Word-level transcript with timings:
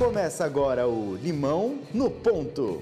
Começa 0.00 0.46
agora 0.46 0.88
o 0.88 1.14
Limão 1.14 1.78
no 1.92 2.10
Ponto. 2.10 2.80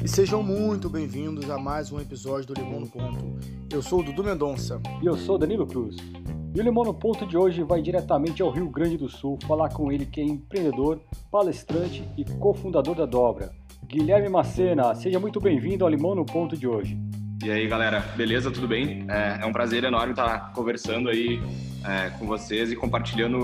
E 0.00 0.06
sejam 0.06 0.44
muito 0.44 0.88
bem-vindos 0.88 1.50
a 1.50 1.58
mais 1.58 1.90
um 1.90 1.98
episódio 1.98 2.46
do 2.46 2.54
Limão 2.54 2.78
no 2.78 2.88
Ponto. 2.88 3.40
Eu 3.68 3.82
sou 3.82 3.98
o 3.98 4.02
Dudu 4.04 4.22
Mendonça. 4.22 4.80
E 5.02 5.06
eu 5.06 5.16
sou 5.16 5.36
Danilo 5.36 5.66
Cruz. 5.66 5.96
E 6.54 6.60
o 6.60 6.62
Limão 6.62 6.84
no 6.84 6.92
Ponto 6.92 7.26
de 7.26 7.34
hoje 7.34 7.62
vai 7.62 7.80
diretamente 7.80 8.42
ao 8.42 8.50
Rio 8.50 8.68
Grande 8.68 8.98
do 8.98 9.08
Sul 9.08 9.38
falar 9.46 9.70
com 9.70 9.90
ele 9.90 10.04
que 10.04 10.20
é 10.20 10.24
empreendedor, 10.24 11.00
palestrante 11.30 12.04
e 12.14 12.26
cofundador 12.26 12.94
da 12.94 13.06
Dobra. 13.06 13.52
Guilherme 13.86 14.28
Macena, 14.28 14.94
seja 14.94 15.18
muito 15.18 15.40
bem-vindo 15.40 15.82
ao 15.82 15.90
Limão 15.90 16.14
no 16.14 16.26
Ponto 16.26 16.54
de 16.54 16.68
hoje. 16.68 16.98
E 17.42 17.50
aí, 17.50 17.66
galera, 17.66 18.00
beleza? 18.18 18.50
Tudo 18.50 18.68
bem? 18.68 19.06
É, 19.08 19.38
é 19.42 19.46
um 19.46 19.52
prazer 19.52 19.82
enorme 19.82 20.12
estar 20.12 20.52
conversando 20.52 21.08
aí 21.08 21.40
é, 21.84 22.10
com 22.18 22.26
vocês 22.26 22.70
e 22.70 22.76
compartilhando 22.76 23.38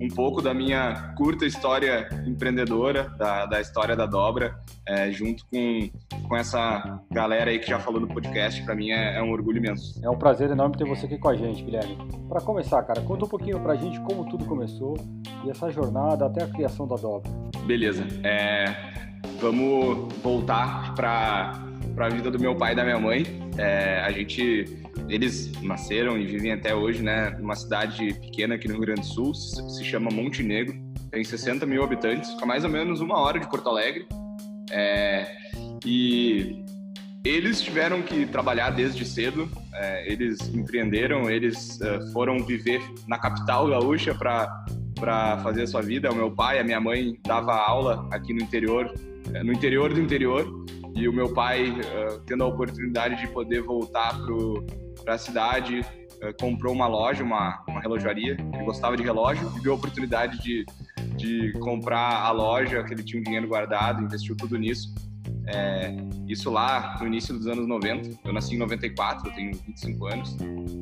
um 0.00 0.08
pouco 0.14 0.42
da 0.42 0.52
minha 0.52 1.14
curta 1.16 1.46
história 1.46 2.08
empreendedora, 2.26 3.08
da, 3.16 3.46
da 3.46 3.60
história 3.60 3.94
da 3.96 4.06
dobra, 4.06 4.56
é, 4.86 5.10
junto 5.10 5.44
com, 5.46 5.90
com 6.28 6.36
essa 6.36 7.00
galera 7.10 7.50
aí 7.50 7.58
que 7.58 7.68
já 7.68 7.78
falou 7.78 8.00
no 8.00 8.08
podcast. 8.08 8.62
Para 8.62 8.74
mim 8.74 8.90
é, 8.90 9.16
é, 9.16 9.22
um 9.22 9.30
orgulho 9.30 9.58
imenso. 9.58 10.00
É 10.04 10.10
um 10.10 10.18
prazer 10.18 10.50
enorme 10.50 10.76
ter 10.76 10.84
você 10.84 11.06
aqui 11.06 11.18
com 11.18 11.28
a 11.28 11.36
gente, 11.36 11.62
Guilherme. 11.62 11.96
Para 12.28 12.40
começar, 12.40 12.82
cara, 12.82 13.00
conta 13.02 13.24
um 13.24 13.28
pouquinho 13.28 13.60
pra 13.60 13.74
gente 13.76 14.00
como 14.00 14.28
tudo 14.28 14.44
começou 14.44 14.96
e 15.44 15.50
essa 15.50 15.70
jornada 15.70 16.26
até 16.26 16.44
a 16.44 16.48
criação 16.48 16.86
da 16.86 16.96
dobra. 16.96 17.30
Beleza. 17.66 18.06
É, 18.22 18.64
vamos 19.40 20.12
voltar 20.22 20.94
para 20.94 21.52
a 21.96 22.08
vida 22.08 22.30
do 22.30 22.38
meu 22.38 22.56
pai 22.56 22.72
e 22.72 22.76
da 22.76 22.84
minha 22.84 22.98
mãe. 22.98 23.24
É, 23.56 24.00
a 24.00 24.10
gente 24.10 24.84
eles 25.08 25.52
nasceram 25.62 26.18
e 26.18 26.26
vivem 26.26 26.52
até 26.52 26.74
hoje, 26.74 27.02
né, 27.02 27.30
numa 27.38 27.54
cidade 27.54 28.14
pequena 28.14 28.54
aqui 28.54 28.68
no 28.68 28.74
Rio 28.74 28.82
Grande 28.82 29.02
do 29.02 29.06
Sul, 29.06 29.34
se 29.34 29.84
chama 29.84 30.10
Montenegro, 30.10 30.74
tem 31.10 31.22
60 31.22 31.64
mil 31.66 31.82
habitantes, 31.84 32.30
fica 32.30 32.46
mais 32.46 32.64
ou 32.64 32.70
menos 32.70 33.00
uma 33.00 33.18
hora 33.18 33.38
de 33.38 33.48
Porto 33.48 33.68
Alegre. 33.68 34.06
É, 34.70 35.36
e 35.84 36.64
eles 37.24 37.60
tiveram 37.62 38.02
que 38.02 38.26
trabalhar 38.26 38.70
desde 38.70 39.04
cedo, 39.04 39.48
é, 39.74 40.12
eles 40.12 40.40
empreenderam, 40.54 41.30
eles 41.30 41.80
é, 41.80 42.00
foram 42.12 42.38
viver 42.44 42.80
na 43.06 43.18
capital 43.18 43.68
gaúcha 43.68 44.14
para 44.14 44.64
para 44.94 45.38
fazer 45.38 45.62
a 45.62 45.66
sua 45.66 45.82
vida. 45.82 46.10
O 46.10 46.14
meu 46.14 46.30
pai, 46.30 46.58
a 46.58 46.64
minha 46.64 46.80
mãe 46.80 47.18
dava 47.26 47.54
aula 47.54 48.08
aqui 48.10 48.32
no 48.32 48.40
interior, 48.40 48.92
é, 49.34 49.42
no 49.42 49.52
interior 49.52 49.92
do 49.92 50.00
interior, 50.00 50.64
e 50.94 51.08
o 51.08 51.12
meu 51.12 51.32
pai 51.34 51.70
uh, 51.70 52.20
tendo 52.24 52.44
a 52.44 52.46
oportunidade 52.46 53.20
de 53.20 53.26
poder 53.28 53.62
voltar 53.62 54.16
pro 54.24 54.64
para 55.04 55.14
a 55.14 55.18
cidade, 55.18 55.80
uh, 55.80 56.34
comprou 56.40 56.72
uma 56.72 56.86
loja, 56.86 57.22
uma, 57.22 57.62
uma 57.68 57.80
relojaria. 57.80 58.36
Ele 58.52 58.64
gostava 58.64 58.96
de 58.96 59.02
relógio 59.02 59.52
e 59.56 59.60
viu 59.60 59.72
a 59.72 59.74
oportunidade 59.76 60.42
de, 60.42 60.64
de 61.16 61.52
comprar 61.60 62.22
a 62.22 62.30
loja, 62.30 62.82
que 62.82 62.94
ele 62.94 63.02
tinha 63.02 63.20
um 63.20 63.24
dinheiro 63.24 63.46
guardado, 63.46 64.02
investiu 64.02 64.36
tudo 64.36 64.58
nisso. 64.58 64.94
É, 65.46 65.94
isso 66.26 66.50
lá 66.50 66.96
no 67.00 67.06
início 67.06 67.34
dos 67.34 67.46
anos 67.46 67.66
90. 67.66 68.18
Eu 68.24 68.32
nasci 68.32 68.54
em 68.54 68.58
94, 68.58 69.28
eu 69.28 69.34
tenho 69.34 69.52
25 69.66 70.06
anos. 70.06 70.36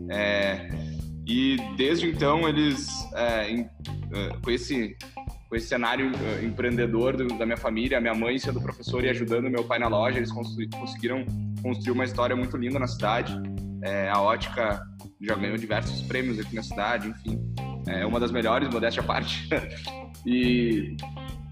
É, 0.09 0.69
e 1.27 1.57
desde 1.77 2.09
então 2.09 2.49
eles, 2.49 2.89
é, 3.15 3.51
em, 3.51 3.69
com 4.43 4.51
esse 4.51 4.97
com 5.53 5.57
esse 5.57 5.67
cenário 5.67 6.11
empreendedor 6.43 7.15
do, 7.15 7.29
da 7.37 7.45
minha 7.45 7.59
família, 7.59 8.01
minha 8.01 8.15
mãe 8.15 8.39
sendo 8.39 8.59
professora 8.59 9.05
e 9.07 9.11
ajudando 9.11 9.51
meu 9.51 9.63
pai 9.63 9.79
na 9.79 9.87
loja, 9.87 10.17
eles 10.17 10.33
conseguiram 10.33 11.27
construir 11.61 11.93
uma 11.93 12.05
história 12.05 12.35
muito 12.35 12.57
linda 12.57 12.79
na 12.79 12.87
cidade. 12.87 13.39
É, 13.83 14.09
a 14.09 14.21
ótica 14.21 14.81
já 15.21 15.35
ganhou 15.35 15.57
diversos 15.57 16.03
prêmios 16.03 16.39
aqui 16.39 16.55
na 16.55 16.63
cidade, 16.63 17.09
enfim, 17.09 17.39
é 17.87 18.07
uma 18.07 18.21
das 18.21 18.31
melhores, 18.31 18.69
modéstia 18.69 19.03
à 19.03 19.07
parte. 19.07 19.49
e 20.25 20.97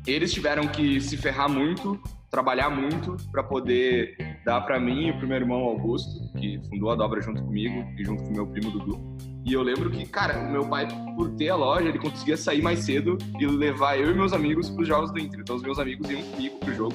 eles 0.07 0.33
tiveram 0.33 0.67
que 0.69 1.01
se 1.01 1.17
ferrar 1.17 1.49
muito, 1.49 2.01
trabalhar 2.31 2.71
muito 2.71 3.17
para 3.33 3.43
poder 3.43 4.17
dar 4.45 4.61
para 4.61 4.79
mim 4.79 5.09
e 5.09 5.13
para 5.13 5.25
o 5.25 5.29
meu 5.29 5.37
irmão 5.37 5.61
Augusto, 5.65 6.33
que 6.39 6.61
fundou 6.69 6.91
a 6.91 6.95
dobra 6.95 7.21
junto 7.21 7.43
comigo 7.43 7.85
e 7.99 8.05
junto 8.05 8.23
com 8.23 8.31
meu 8.31 8.47
primo 8.47 8.71
Dudu. 8.71 9.19
E 9.45 9.53
eu 9.53 9.63
lembro 9.63 9.91
que, 9.91 10.07
cara, 10.07 10.39
o 10.39 10.53
meu 10.53 10.69
pai, 10.69 10.87
por 11.17 11.31
ter 11.31 11.49
a 11.49 11.57
loja, 11.57 11.89
ele 11.89 11.99
conseguia 11.99 12.37
sair 12.37 12.63
mais 12.63 12.81
cedo 12.81 13.19
e 13.39 13.47
levar 13.47 13.99
eu 13.99 14.11
e 14.11 14.15
meus 14.15 14.33
amigos 14.33 14.71
para 14.71 14.83
os 14.83 14.89
jogos 14.89 15.11
do 15.11 15.19
Inter. 15.19 15.41
Então 15.41 15.57
os 15.57 15.63
meus 15.63 15.79
amigos 15.79 16.09
iam 16.11 16.23
comigo 16.23 16.59
pro 16.61 16.75
jogo, 16.75 16.95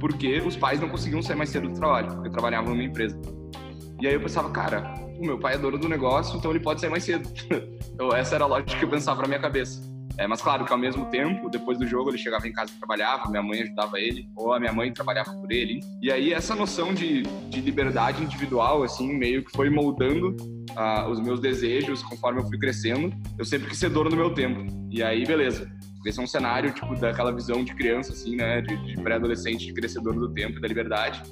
porque 0.00 0.38
os 0.38 0.56
pais 0.56 0.80
não 0.80 0.88
conseguiam 0.88 1.20
sair 1.20 1.36
mais 1.36 1.50
cedo 1.50 1.68
do 1.68 1.74
trabalho, 1.74 2.14
porque 2.14 2.30
trabalhavam 2.30 2.70
numa 2.70 2.84
empresa. 2.84 3.20
E 4.00 4.06
aí 4.06 4.14
eu 4.14 4.20
pensava, 4.20 4.50
cara, 4.50 4.94
o 5.18 5.24
meu 5.24 5.38
pai 5.38 5.54
é 5.54 5.58
dono 5.58 5.78
do 5.78 5.88
negócio, 5.88 6.36
então 6.36 6.50
ele 6.50 6.60
pode 6.60 6.80
sair 6.80 6.90
mais 6.90 7.04
cedo. 7.04 7.28
então 7.92 8.14
essa 8.14 8.34
era 8.34 8.44
a 8.44 8.46
lógica 8.46 8.76
que 8.76 8.84
eu 8.84 8.90
pensava 8.90 9.22
na 9.22 9.28
minha 9.28 9.40
cabeça. 9.40 9.94
É, 10.16 10.28
mas 10.28 10.40
claro 10.40 10.64
que 10.64 10.72
ao 10.72 10.78
mesmo 10.78 11.06
tempo, 11.06 11.50
depois 11.50 11.76
do 11.76 11.86
jogo, 11.86 12.10
ele 12.10 12.18
chegava 12.18 12.46
em 12.46 12.52
casa 12.52 12.72
e 12.72 12.78
trabalhava, 12.78 13.28
minha 13.28 13.42
mãe 13.42 13.62
ajudava 13.62 13.98
ele, 13.98 14.28
ou 14.36 14.52
a 14.52 14.60
minha 14.60 14.72
mãe 14.72 14.92
trabalhava 14.92 15.32
por 15.32 15.50
ele. 15.50 15.80
E 16.00 16.10
aí 16.10 16.32
essa 16.32 16.54
noção 16.54 16.94
de, 16.94 17.22
de 17.22 17.60
liberdade 17.60 18.22
individual, 18.22 18.84
assim, 18.84 19.12
meio 19.12 19.44
que 19.44 19.50
foi 19.50 19.68
moldando 19.68 20.36
uh, 20.70 21.10
os 21.10 21.20
meus 21.20 21.40
desejos 21.40 22.02
conforme 22.02 22.40
eu 22.40 22.46
fui 22.46 22.58
crescendo. 22.58 23.12
Eu 23.36 23.44
sempre 23.44 23.68
quis 23.68 23.78
ser 23.78 23.90
dono 23.90 24.08
do 24.08 24.16
meu 24.16 24.32
tempo. 24.32 24.66
E 24.90 25.02
aí, 25.02 25.26
beleza. 25.26 25.70
Esse 26.06 26.20
é 26.20 26.22
um 26.22 26.26
cenário, 26.26 26.70
tipo, 26.70 26.94
daquela 26.94 27.32
visão 27.32 27.64
de 27.64 27.74
criança, 27.74 28.12
assim, 28.12 28.36
né, 28.36 28.60
de, 28.60 28.76
de 28.76 29.02
pré-adolescente, 29.02 29.66
de 29.66 29.72
crescedor 29.72 30.14
do 30.14 30.32
tempo 30.32 30.58
e 30.58 30.60
da 30.60 30.68
liberdade. 30.68 31.22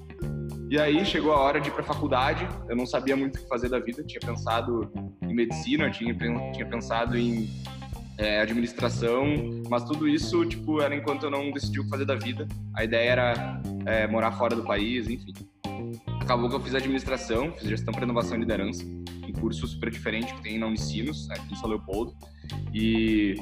E 0.72 0.80
aí 0.80 1.04
chegou 1.04 1.34
a 1.34 1.38
hora 1.38 1.60
de 1.60 1.68
ir 1.68 1.72
para 1.72 1.82
faculdade. 1.82 2.48
Eu 2.66 2.74
não 2.74 2.86
sabia 2.86 3.14
muito 3.14 3.36
o 3.36 3.42
que 3.42 3.46
fazer 3.46 3.68
da 3.68 3.78
vida. 3.78 4.02
Tinha 4.02 4.20
pensado 4.20 4.90
em 5.20 5.34
medicina, 5.34 5.90
tinha, 5.90 6.16
tinha 6.50 6.66
pensado 6.66 7.14
em 7.14 7.46
é, 8.16 8.40
administração, 8.40 9.26
mas 9.68 9.84
tudo 9.84 10.08
isso 10.08 10.46
tipo 10.46 10.80
era 10.80 10.96
enquanto 10.96 11.24
eu 11.24 11.30
não 11.30 11.50
decidi 11.50 11.78
o 11.78 11.84
que 11.84 11.90
fazer 11.90 12.06
da 12.06 12.14
vida. 12.14 12.48
A 12.74 12.84
ideia 12.84 13.10
era 13.10 13.62
é, 13.84 14.06
morar 14.06 14.32
fora 14.32 14.56
do 14.56 14.62
país, 14.62 15.10
enfim. 15.10 15.34
Acabou 16.22 16.48
que 16.48 16.56
eu 16.56 16.60
fiz 16.60 16.74
administração, 16.74 17.52
fiz 17.52 17.68
gestão 17.68 17.92
para 17.92 18.04
inovação 18.04 18.38
e 18.38 18.40
liderança, 18.40 18.82
um 18.82 19.32
curso 19.42 19.66
super 19.66 19.90
diferente 19.90 20.32
que 20.32 20.42
tem 20.42 20.58
na 20.58 20.66
Unicinos, 20.68 21.28
aqui 21.32 21.52
em 21.52 21.56
São 21.56 21.68
Leopoldo. 21.68 22.16
E 22.72 23.36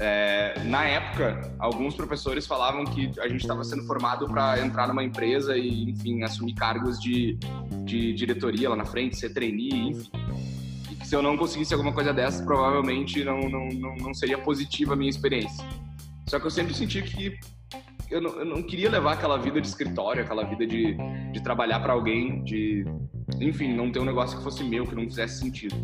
é, 0.00 0.54
na 0.64 0.84
época, 0.86 1.54
alguns 1.58 1.94
professores 1.94 2.46
falavam 2.46 2.86
que 2.86 3.12
a 3.20 3.28
gente 3.28 3.42
estava 3.42 3.62
sendo 3.62 3.84
formado 3.84 4.26
para 4.26 4.58
entrar 4.58 4.88
numa 4.88 5.04
empresa 5.04 5.58
e, 5.58 5.90
enfim, 5.90 6.22
assumir 6.22 6.54
cargos 6.54 6.98
de, 6.98 7.38
de 7.84 8.14
diretoria 8.14 8.70
lá 8.70 8.76
na 8.76 8.86
frente, 8.86 9.16
ser 9.16 9.34
trainee, 9.34 9.90
enfim. 9.90 10.10
E 10.90 10.94
que 10.94 11.06
se 11.06 11.14
eu 11.14 11.20
não 11.20 11.36
conseguisse 11.36 11.74
alguma 11.74 11.92
coisa 11.92 12.14
dessas, 12.14 12.40
provavelmente 12.40 13.22
não, 13.22 13.40
não, 13.40 13.68
não, 13.68 13.96
não 13.96 14.14
seria 14.14 14.38
positiva 14.38 14.94
a 14.94 14.96
minha 14.96 15.10
experiência. 15.10 15.62
Só 16.26 16.40
que 16.40 16.46
eu 16.46 16.50
sempre 16.50 16.72
senti 16.72 17.02
que 17.02 17.38
eu 18.10 18.22
não, 18.22 18.30
eu 18.38 18.44
não 18.46 18.62
queria 18.62 18.90
levar 18.90 19.12
aquela 19.12 19.36
vida 19.36 19.60
de 19.60 19.68
escritório, 19.68 20.22
aquela 20.22 20.44
vida 20.44 20.66
de, 20.66 20.96
de 21.30 21.42
trabalhar 21.42 21.78
para 21.80 21.92
alguém, 21.92 22.42
de, 22.42 22.86
enfim, 23.38 23.74
não 23.74 23.92
ter 23.92 24.00
um 24.00 24.04
negócio 24.06 24.38
que 24.38 24.42
fosse 24.42 24.64
meu, 24.64 24.86
que 24.86 24.94
não 24.94 25.04
fizesse 25.04 25.40
sentido. 25.40 25.76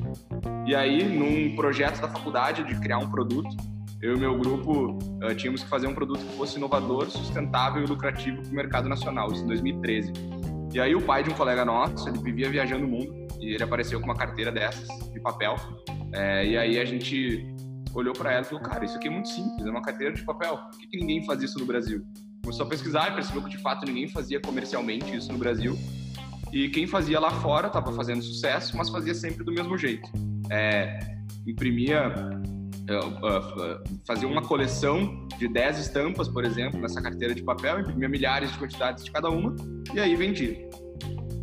E 0.66 0.74
aí, 0.74 1.04
num 1.04 1.54
projeto 1.54 2.00
da 2.00 2.08
faculdade 2.08 2.64
de 2.64 2.80
criar 2.80 2.98
um 2.98 3.10
produto, 3.10 3.54
eu 4.00 4.14
e 4.14 4.18
meu 4.18 4.36
grupo 4.36 4.98
uh, 5.22 5.34
tínhamos 5.34 5.62
que 5.62 5.68
fazer 5.68 5.86
um 5.86 5.94
produto 5.94 6.20
que 6.20 6.36
fosse 6.36 6.56
inovador, 6.56 7.10
sustentável 7.10 7.82
e 7.82 7.86
lucrativo 7.86 8.42
para 8.42 8.50
o 8.50 8.54
mercado 8.54 8.88
nacional, 8.88 9.32
isso 9.32 9.42
em 9.42 9.46
2013. 9.46 10.12
E 10.74 10.80
aí 10.80 10.94
o 10.94 11.00
pai 11.00 11.22
de 11.22 11.30
um 11.30 11.34
colega 11.34 11.64
nosso, 11.64 12.08
ele 12.08 12.18
vivia 12.18 12.50
viajando 12.50 12.84
o 12.84 12.88
mundo 12.88 13.26
e 13.40 13.54
ele 13.54 13.62
apareceu 13.62 13.98
com 13.98 14.04
uma 14.04 14.16
carteira 14.16 14.52
dessas, 14.52 14.86
de 15.10 15.20
papel. 15.20 15.56
É, 16.12 16.46
e 16.46 16.58
aí 16.58 16.78
a 16.78 16.84
gente 16.84 17.46
olhou 17.94 18.12
para 18.12 18.32
ela 18.32 18.42
e 18.42 18.44
falou, 18.44 18.62
cara, 18.62 18.84
isso 18.84 18.96
aqui 18.96 19.08
é 19.08 19.10
muito 19.10 19.28
simples, 19.28 19.66
é 19.66 19.70
uma 19.70 19.80
carteira 19.80 20.12
de 20.12 20.22
papel. 20.22 20.58
Por 20.58 20.78
que, 20.78 20.86
que 20.88 20.96
ninguém 20.98 21.24
faz 21.24 21.42
isso 21.42 21.58
no 21.58 21.64
Brasil? 21.64 22.04
Começou 22.42 22.66
a 22.66 22.68
pesquisar 22.68 23.10
e 23.10 23.14
percebeu 23.14 23.42
que 23.42 23.48
de 23.48 23.58
fato 23.58 23.86
ninguém 23.86 24.08
fazia 24.08 24.38
comercialmente 24.38 25.16
isso 25.16 25.32
no 25.32 25.38
Brasil. 25.38 25.78
E 26.52 26.68
quem 26.68 26.86
fazia 26.86 27.18
lá 27.18 27.30
fora 27.30 27.68
estava 27.68 27.90
fazendo 27.92 28.22
sucesso, 28.22 28.76
mas 28.76 28.90
fazia 28.90 29.14
sempre 29.14 29.42
do 29.42 29.52
mesmo 29.52 29.76
jeito. 29.78 30.08
É, 30.50 30.98
imprimia 31.46 32.14
fazer 34.06 34.26
uma 34.26 34.42
coleção 34.42 35.26
de 35.38 35.48
10 35.48 35.78
estampas, 35.78 36.28
por 36.28 36.44
exemplo, 36.44 36.80
nessa 36.80 37.02
carteira 37.02 37.34
de 37.34 37.42
papel, 37.42 37.80
imprimia 37.80 38.08
milhares 38.08 38.52
de 38.52 38.58
quantidades 38.58 39.04
de 39.04 39.10
cada 39.10 39.28
uma 39.28 39.54
e 39.94 40.00
aí 40.00 40.14
vendia. 40.14 40.68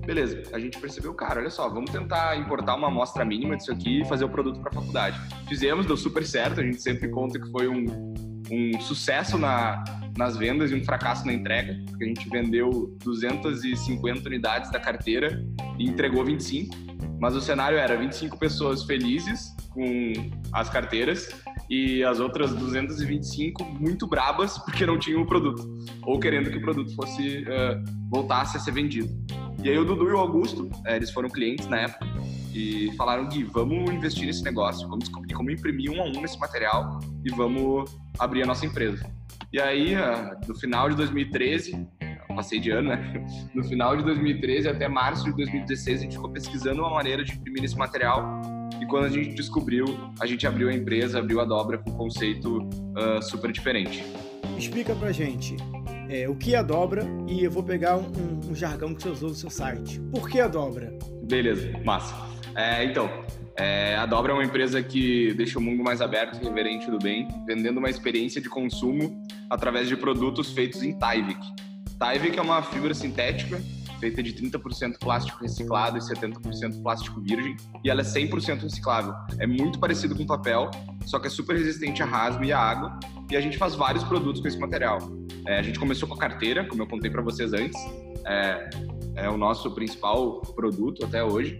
Beleza, 0.06 0.44
a 0.52 0.60
gente 0.60 0.80
percebeu, 0.80 1.14
cara, 1.14 1.40
olha 1.40 1.50
só, 1.50 1.70
vamos 1.70 1.90
tentar 1.90 2.38
importar 2.38 2.76
uma 2.76 2.88
amostra 2.88 3.24
mínima 3.24 3.56
disso 3.56 3.72
aqui 3.72 4.02
e 4.02 4.06
fazer 4.06 4.26
o 4.26 4.30
produto 4.30 4.60
para 4.60 4.70
a 4.70 4.74
faculdade. 4.74 5.18
Fizemos, 5.48 5.86
deu 5.86 5.96
super 5.96 6.26
certo, 6.26 6.60
a 6.60 6.64
gente 6.64 6.82
sempre 6.82 7.08
conta 7.08 7.40
que 7.40 7.50
foi 7.50 7.70
um, 7.70 8.14
um 8.52 8.82
sucesso 8.82 9.38
na, 9.38 9.82
nas 10.18 10.36
vendas 10.36 10.72
e 10.72 10.76
um 10.76 10.84
fracasso 10.84 11.26
na 11.26 11.34
entrega, 11.34 11.78
porque 11.90 12.04
a 12.04 12.08
gente 12.08 12.30
vendeu 12.30 12.96
250 13.04 14.28
unidades 14.28 14.70
da 14.72 14.80
carteira 14.80 15.42
e 15.80 15.88
entregou 15.88 16.26
25, 16.26 16.76
mas 17.20 17.34
o 17.34 17.42
cenário 17.42 17.78
era 17.78 17.96
25 17.96 18.38
pessoas 18.38 18.84
felizes 18.84 19.56
com 19.70 20.14
as 20.52 20.70
carteiras 20.70 21.30
e 21.70 22.04
as 22.04 22.20
outras 22.20 22.54
225 22.54 23.64
muito 23.64 24.06
brabas 24.06 24.58
porque 24.58 24.86
não 24.86 25.00
tinham 25.00 25.22
o 25.22 25.26
produto 25.26 25.66
ou 26.04 26.20
querendo 26.20 26.52
que 26.52 26.58
o 26.58 26.62
produto 26.62 26.94
fosse 26.94 27.44
uh, 27.44 27.84
voltasse 28.10 28.58
a 28.58 28.60
ser 28.60 28.72
vendido. 28.72 29.10
E 29.64 29.70
aí 29.70 29.78
o 29.78 29.86
Dudu 29.86 30.10
e 30.10 30.12
o 30.12 30.18
Augusto, 30.18 30.70
eh, 30.86 30.98
eles 30.98 31.10
foram 31.10 31.30
clientes 31.30 31.68
na 31.68 31.78
época 31.78 32.06
e 32.54 32.92
falaram 32.98 33.30
Gui, 33.30 33.46
vamos 33.46 33.90
investir 33.90 34.26
nesse 34.26 34.44
negócio, 34.44 34.86
vamos 34.90 35.06
descobrir 35.06 35.34
como 35.34 35.50
imprimir 35.50 35.90
um 35.90 36.02
a 36.02 36.06
um 36.06 36.26
esse 36.26 36.38
material 36.38 37.00
e 37.24 37.32
vamos 37.32 37.90
abrir 38.20 38.44
a 38.44 38.46
nossa 38.46 38.66
empresa. 38.66 39.10
E 39.54 39.62
aí, 39.62 39.96
uh, 39.96 40.38
no 40.46 40.54
final 40.54 40.90
de 40.90 40.98
2013, 40.98 41.88
passei 42.36 42.60
de 42.60 42.72
ano, 42.72 42.90
né? 42.90 43.26
No 43.56 43.64
final 43.64 43.96
de 43.96 44.04
2013 44.04 44.68
até 44.68 44.90
março 44.90 45.24
de 45.24 45.34
2016, 45.34 46.00
a 46.00 46.02
gente 46.04 46.16
ficou 46.16 46.30
pesquisando 46.30 46.82
uma 46.82 46.92
maneira 46.92 47.24
de 47.24 47.32
imprimir 47.32 47.64
esse 47.64 47.78
material 47.78 48.42
e 48.82 48.86
quando 48.86 49.06
a 49.06 49.10
gente 49.10 49.34
descobriu, 49.34 49.86
a 50.20 50.26
gente 50.26 50.46
abriu 50.46 50.68
a 50.68 50.74
empresa, 50.74 51.20
abriu 51.20 51.40
a 51.40 51.46
dobra 51.46 51.78
com 51.78 51.90
um 51.90 51.96
conceito 51.96 52.58
uh, 52.58 53.22
super 53.22 53.50
diferente. 53.50 54.04
Explica 54.58 54.94
pra 54.94 55.14
gente 55.14 55.56
é, 56.10 56.28
o 56.28 56.36
que 56.36 56.56
é 56.56 56.58
a 56.58 56.62
dobra 56.62 57.06
e 57.28 57.44
eu 57.44 57.52
vou 57.52 57.64
pegar 57.64 57.98
um, 57.98 58.12
um, 58.50 58.56
jargão 58.56 58.94
que 58.94 59.04
você 59.04 59.10
usou 59.10 59.30
no 59.30 59.36
seu 59.36 59.50
site. 59.50 60.00
Por 60.12 60.30
que 60.30 60.40
a 60.40 60.48
dobra? 60.48 60.98
Beleza, 61.24 61.72
massa. 61.84 62.14
É, 62.56 62.84
então, 62.84 63.10
é, 63.58 63.96
a 63.96 64.06
Dobra 64.06 64.32
é 64.32 64.36
uma 64.36 64.44
empresa 64.44 64.82
que 64.82 65.34
deixa 65.34 65.60
o 65.60 65.62
mundo 65.62 65.84
mais 65.84 66.02
aberto 66.02 66.40
e 66.40 66.44
reverente 66.44 66.90
do 66.90 66.98
bem, 66.98 67.28
vendendo 67.46 67.78
uma 67.78 67.90
experiência 67.90 68.42
de 68.42 68.50
consumo 68.50 69.24
através 69.50 69.88
de 69.88 69.96
produtos 69.96 70.52
feitos 70.52 70.84
em 70.84 70.98
Tyvek. 70.98 71.40
Tyvek 72.00 72.38
é 72.38 72.42
uma 72.42 72.62
fibra 72.62 72.94
sintética 72.94 73.62
feita 74.04 74.22
de 74.22 74.34
30% 74.34 74.98
plástico 75.00 75.42
reciclado 75.42 75.98
e 75.98 76.02
70% 76.02 76.82
plástico 76.84 77.22
virgem, 77.22 77.56
e 77.86 77.90
ela 77.90 78.02
é 78.02 78.04
100% 78.04 78.64
reciclável. 78.64 79.14
É 79.40 79.48
muito 79.48 79.80
parecido 79.80 80.14
com 80.14 80.26
papel, 80.26 80.70
só 81.06 81.20
que 81.20 81.28
é 81.28 81.30
super 81.30 81.56
resistente 81.56 82.04
a 82.04 82.06
rasgo 82.06 82.44
e 82.44 82.52
a 82.52 82.60
água, 82.60 83.00
e 83.32 83.38
a 83.38 83.40
gente 83.40 83.58
faz 83.58 83.76
vários 83.76 84.04
produtos 84.04 84.42
com 84.42 84.48
esse 84.50 84.60
material. 84.60 85.00
É, 85.48 85.60
a 85.60 85.62
gente 85.62 85.80
começou 85.80 86.08
com 86.08 86.16
a 86.16 86.18
carteira, 86.18 86.66
como 86.66 86.82
eu 86.82 86.88
contei 86.88 87.12
para 87.12 87.22
vocês 87.22 87.54
antes, 87.54 87.80
é, 88.26 88.70
é, 89.16 89.30
o 89.30 89.38
nosso 89.38 89.72
principal 89.72 90.42
produto 90.56 91.06
até 91.06 91.24
hoje, 91.24 91.60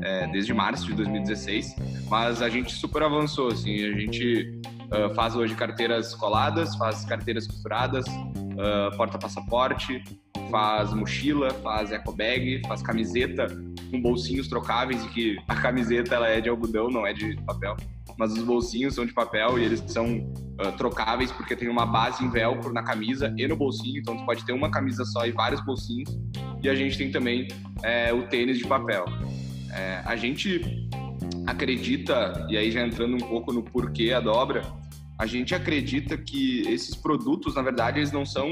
é, 0.00 0.26
desde 0.28 0.52
março 0.52 0.86
de 0.86 0.94
2016, 0.94 1.74
mas 2.08 2.42
a 2.42 2.48
gente 2.48 2.72
super 2.72 3.02
avançou, 3.02 3.48
assim, 3.48 3.84
a 3.84 3.98
gente 3.98 4.60
uh, 4.90 5.14
faz 5.14 5.34
hoje 5.34 5.54
carteiras 5.54 6.14
coladas, 6.14 6.76
faz 6.76 7.04
carteiras 7.04 7.46
costuradas, 7.46 8.04
uh, 8.06 8.96
porta-passaporte, 8.96 10.02
faz 10.50 10.92
mochila, 10.92 11.50
faz 11.50 11.90
eco 11.90 12.12
bag, 12.12 12.62
faz 12.66 12.82
camiseta 12.82 13.46
com 13.90 14.00
bolsinhos 14.00 14.48
trocáveis 14.48 15.02
que 15.06 15.36
a 15.48 15.56
camiseta 15.56 16.14
ela 16.14 16.28
é 16.28 16.40
de 16.40 16.48
algodão, 16.48 16.88
não 16.88 17.06
é 17.06 17.12
de 17.12 17.36
papel. 17.42 17.76
Mas 18.18 18.32
os 18.32 18.42
bolsinhos 18.42 18.94
são 18.94 19.04
de 19.04 19.12
papel 19.12 19.58
e 19.58 19.64
eles 19.64 19.82
são 19.88 20.18
uh, 20.18 20.72
trocáveis 20.76 21.32
porque 21.32 21.56
tem 21.56 21.68
uma 21.68 21.86
base 21.86 22.24
em 22.24 22.30
velcro 22.30 22.72
na 22.72 22.82
camisa 22.82 23.34
e 23.36 23.46
no 23.46 23.56
bolsinho, 23.56 23.98
então 23.98 24.16
tu 24.16 24.24
pode 24.24 24.44
ter 24.44 24.52
uma 24.52 24.70
camisa 24.70 25.04
só 25.04 25.26
e 25.26 25.32
vários 25.32 25.60
bolsinhos. 25.64 26.08
E 26.62 26.68
a 26.68 26.74
gente 26.74 26.96
tem 26.96 27.10
também 27.10 27.48
é, 27.82 28.12
o 28.12 28.26
tênis 28.28 28.58
de 28.58 28.66
papel. 28.66 29.04
É, 29.72 30.02
a 30.04 30.16
gente 30.16 30.88
acredita, 31.46 32.46
e 32.48 32.56
aí 32.56 32.70
já 32.70 32.86
entrando 32.86 33.16
um 33.16 33.28
pouco 33.28 33.52
no 33.52 33.62
porquê 33.62 34.12
a 34.12 34.20
dobra, 34.20 34.62
a 35.18 35.26
gente 35.26 35.54
acredita 35.54 36.16
que 36.16 36.62
esses 36.62 36.94
produtos, 36.94 37.54
na 37.54 37.62
verdade, 37.62 37.98
eles 37.98 38.10
não 38.10 38.24
são 38.24 38.48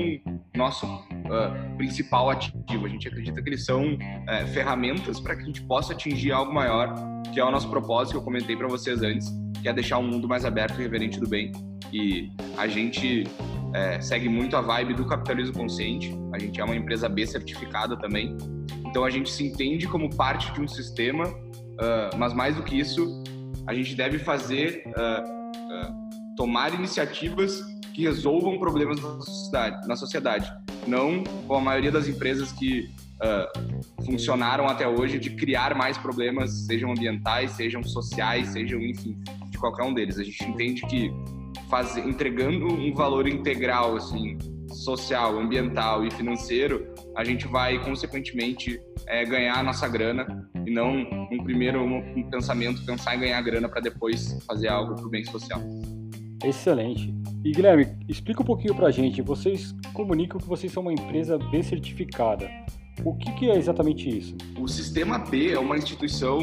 nosso 0.55 0.87
uh, 1.27 1.77
principal 1.77 2.31
ativo. 2.31 2.87
A 2.87 2.89
gente 2.89 3.09
acredita 3.09 3.43
que 3.43 3.49
eles 3.49 3.65
são 3.65 3.95
uh, 3.95 4.47
ferramentas 4.53 5.21
para 5.21 5.37
que 5.37 5.43
a 5.43 5.45
gente 5.47 5.63
possa 5.63 5.93
atingir 5.93 6.33
algo 6.33 6.53
maior, 6.53 6.95
que 7.33 7.41
é 7.41 7.45
o 7.45 7.51
nosso 7.51 7.69
propósito 7.69 8.13
que 8.13 8.19
eu 8.19 8.23
comentei 8.23 8.57
para 8.57 8.69
vocês 8.69 9.03
antes, 9.03 9.33
que 9.61 9.69
é 9.69 9.73
deixar 9.73 9.99
um 9.99 10.07
mundo 10.07 10.29
mais 10.29 10.45
aberto 10.45 10.79
e 10.79 10.83
reverente 10.83 11.19
do 11.19 11.29
bem. 11.29 11.53
E 11.93 12.31
a 12.57 12.67
gente 12.67 13.25
uh, 13.25 14.03
segue 14.03 14.29
muito 14.29 14.57
a 14.57 14.61
vibe 14.61 14.95
do 14.95 15.05
capitalismo 15.07 15.55
consciente. 15.55 16.15
A 16.33 16.39
gente 16.39 16.61
é 16.61 16.65
uma 16.65 16.77
empresa 16.77 17.09
B 17.09 17.27
certificada 17.27 17.97
também. 17.97 18.37
Então 18.87 19.05
a 19.05 19.11
gente 19.11 19.31
se 19.31 19.47
entende 19.47 19.87
como 19.87 20.15
parte 20.15 20.53
de 20.53 20.61
um 20.61 20.69
sistema, 20.69 21.25
ah, 21.79 22.11
mas 22.19 22.35
mais 22.35 22.57
do 22.57 22.63
que 22.63 22.79
isso, 22.79 23.23
a 23.67 23.73
gente 23.73 23.95
deve 23.95 24.19
fazer 24.19 24.85
tomar 26.37 26.75
iniciativas 26.75 27.72
que 27.93 28.03
resolvam 28.03 28.59
problemas 28.59 28.99
na 29.87 29.97
sociedade, 29.97 30.53
não 30.87 31.23
com 31.47 31.57
a 31.57 31.61
maioria 31.61 31.91
das 31.91 32.09
empresas 32.09 32.53
que 32.53 32.91
uh, 33.23 34.05
funcionaram 34.05 34.67
até 34.67 34.87
hoje 34.87 35.19
de 35.19 35.31
criar 35.31 35.75
mais 35.75 35.97
problemas, 35.97 36.67
sejam 36.67 36.91
ambientais, 36.91 37.53
sejam 37.53 37.83
sociais, 37.83 38.49
sejam, 38.49 38.81
enfim, 38.81 39.17
de 39.51 39.59
qualquer 39.59 39.85
um 39.85 39.95
deles. 39.95 40.19
A 40.19 40.25
gente 40.25 40.45
entende 40.45 40.83
que 40.83 41.13
faz, 41.69 41.97
entregando 41.97 42.67
um 42.67 42.93
valor 42.95 43.29
integral, 43.29 43.97
assim, 43.97 44.39
social, 44.73 45.39
ambiental 45.39 46.05
e 46.07 46.11
financeiro, 46.11 46.87
a 47.17 47.25
gente 47.25 47.47
vai, 47.47 47.83
consequentemente, 47.85 48.81
é, 49.07 49.25
ganhar 49.25 49.59
a 49.59 49.63
nossa 49.63 49.87
grana 49.87 50.49
e 50.67 50.71
não, 50.71 51.03
um 51.31 51.45
primeiro 51.45 51.83
um 51.83 52.31
pensamento, 52.31 52.85
pensar 52.85 53.17
em 53.17 53.21
ganhar 53.21 53.41
grana 53.43 53.69
para 53.69 53.81
depois 53.81 54.39
fazer 54.47 54.69
algo 54.69 54.95
para 54.95 55.07
o 55.07 55.11
bem 55.11 55.25
social. 55.25 55.61
Excelente. 56.45 57.22
E 57.45 57.51
Guilherme, 57.51 57.89
explica 58.09 58.41
um 58.41 58.45
pouquinho 58.45 58.75
para 58.75 58.87
a 58.87 58.91
gente. 58.91 59.21
Vocês 59.21 59.75
comunicam 59.93 60.41
que 60.41 60.47
vocês 60.47 60.73
são 60.73 60.83
uma 60.83 60.93
empresa 60.93 61.37
B 61.37 61.61
certificada. 61.63 62.49
O 63.05 63.17
que, 63.17 63.33
que, 63.33 63.51
é 63.51 63.57
exatamente 63.57 64.09
isso? 64.09 64.37
O 64.57 64.69
Sistema 64.69 65.19
B 65.19 65.53
é 65.53 65.59
uma 65.59 65.77
instituição 65.77 66.41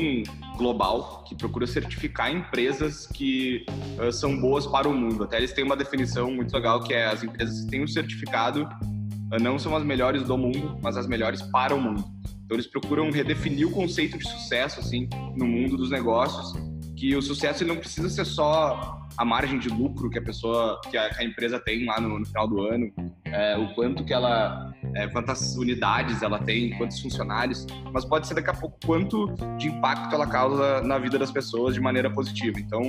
global 0.58 1.24
que 1.26 1.36
procura 1.36 1.66
certificar 1.66 2.30
empresas 2.30 3.08
que 3.08 3.66
uh, 3.98 4.12
são 4.12 4.38
boas 4.38 4.68
para 4.68 4.90
o 4.90 4.94
mundo. 4.94 5.24
Até 5.24 5.38
eles 5.38 5.54
têm 5.54 5.64
uma 5.64 5.78
definição 5.78 6.30
muito 6.32 6.54
legal 6.54 6.84
que 6.84 6.94
é 6.94 7.06
as 7.06 7.24
empresas 7.24 7.62
que 7.62 7.72
têm 7.72 7.84
um 7.84 7.88
certificado 7.88 8.64
uh, 8.64 9.42
não 9.42 9.58
são 9.58 9.76
as 9.78 9.86
melhores 9.86 10.24
do 10.24 10.38
mundo, 10.38 10.78
mas 10.82 10.98
as 10.98 11.08
melhores 11.08 11.42
para 11.44 11.74
o 11.74 11.80
mundo. 11.80 12.04
Então 12.44 12.58
eles 12.58 12.68
procuram 12.68 13.10
redefinir 13.10 13.68
o 13.68 13.72
conceito 13.72 14.18
de 14.18 14.28
sucesso 14.28 14.82
assim 14.82 15.08
no 15.38 15.46
mundo 15.46 15.78
dos 15.78 15.92
negócios, 15.92 16.52
que 16.98 17.16
o 17.16 17.22
sucesso 17.22 17.64
não 17.64 17.78
precisa 17.78 18.10
ser 18.10 18.26
só 18.26 18.99
a 19.20 19.26
margem 19.26 19.60
de 19.60 19.68
lucro 19.68 20.10
que 20.10 20.18
a 20.18 20.22
pessoa, 20.22 20.80
que 20.90 20.98
a, 20.98 21.10
que 21.10 21.22
a 21.22 21.26
empresa 21.26 21.60
tem 21.60 21.86
lá 21.86 22.00
no, 22.00 22.20
no 22.20 22.26
final 22.26 22.48
do 22.48 22.62
ano, 22.62 22.90
é, 23.26 23.58
o 23.58 23.76
quanto 23.76 24.06
que 24.06 24.14
ela, 24.14 24.74
é, 24.96 25.08
quantas 25.10 25.58
unidades 25.58 26.22
ela 26.22 26.40
tem, 26.40 26.70
quantos 26.78 27.02
funcionários, 27.02 27.68
mas 27.92 28.06
pode 28.06 28.28
ser 28.28 28.36
daqui 28.36 28.50
a 28.50 28.54
pouco 28.54 28.80
quanto 28.86 29.28
de 29.58 29.68
impacto 29.68 30.16
ela 30.16 30.26
causa 30.26 30.82
na 30.84 30.98
vida 30.98 31.20
das 31.20 31.32
pessoas 31.32 31.74
de 31.74 31.82
maneira 31.82 32.10
positiva. 32.10 32.62
Então, 32.62 32.82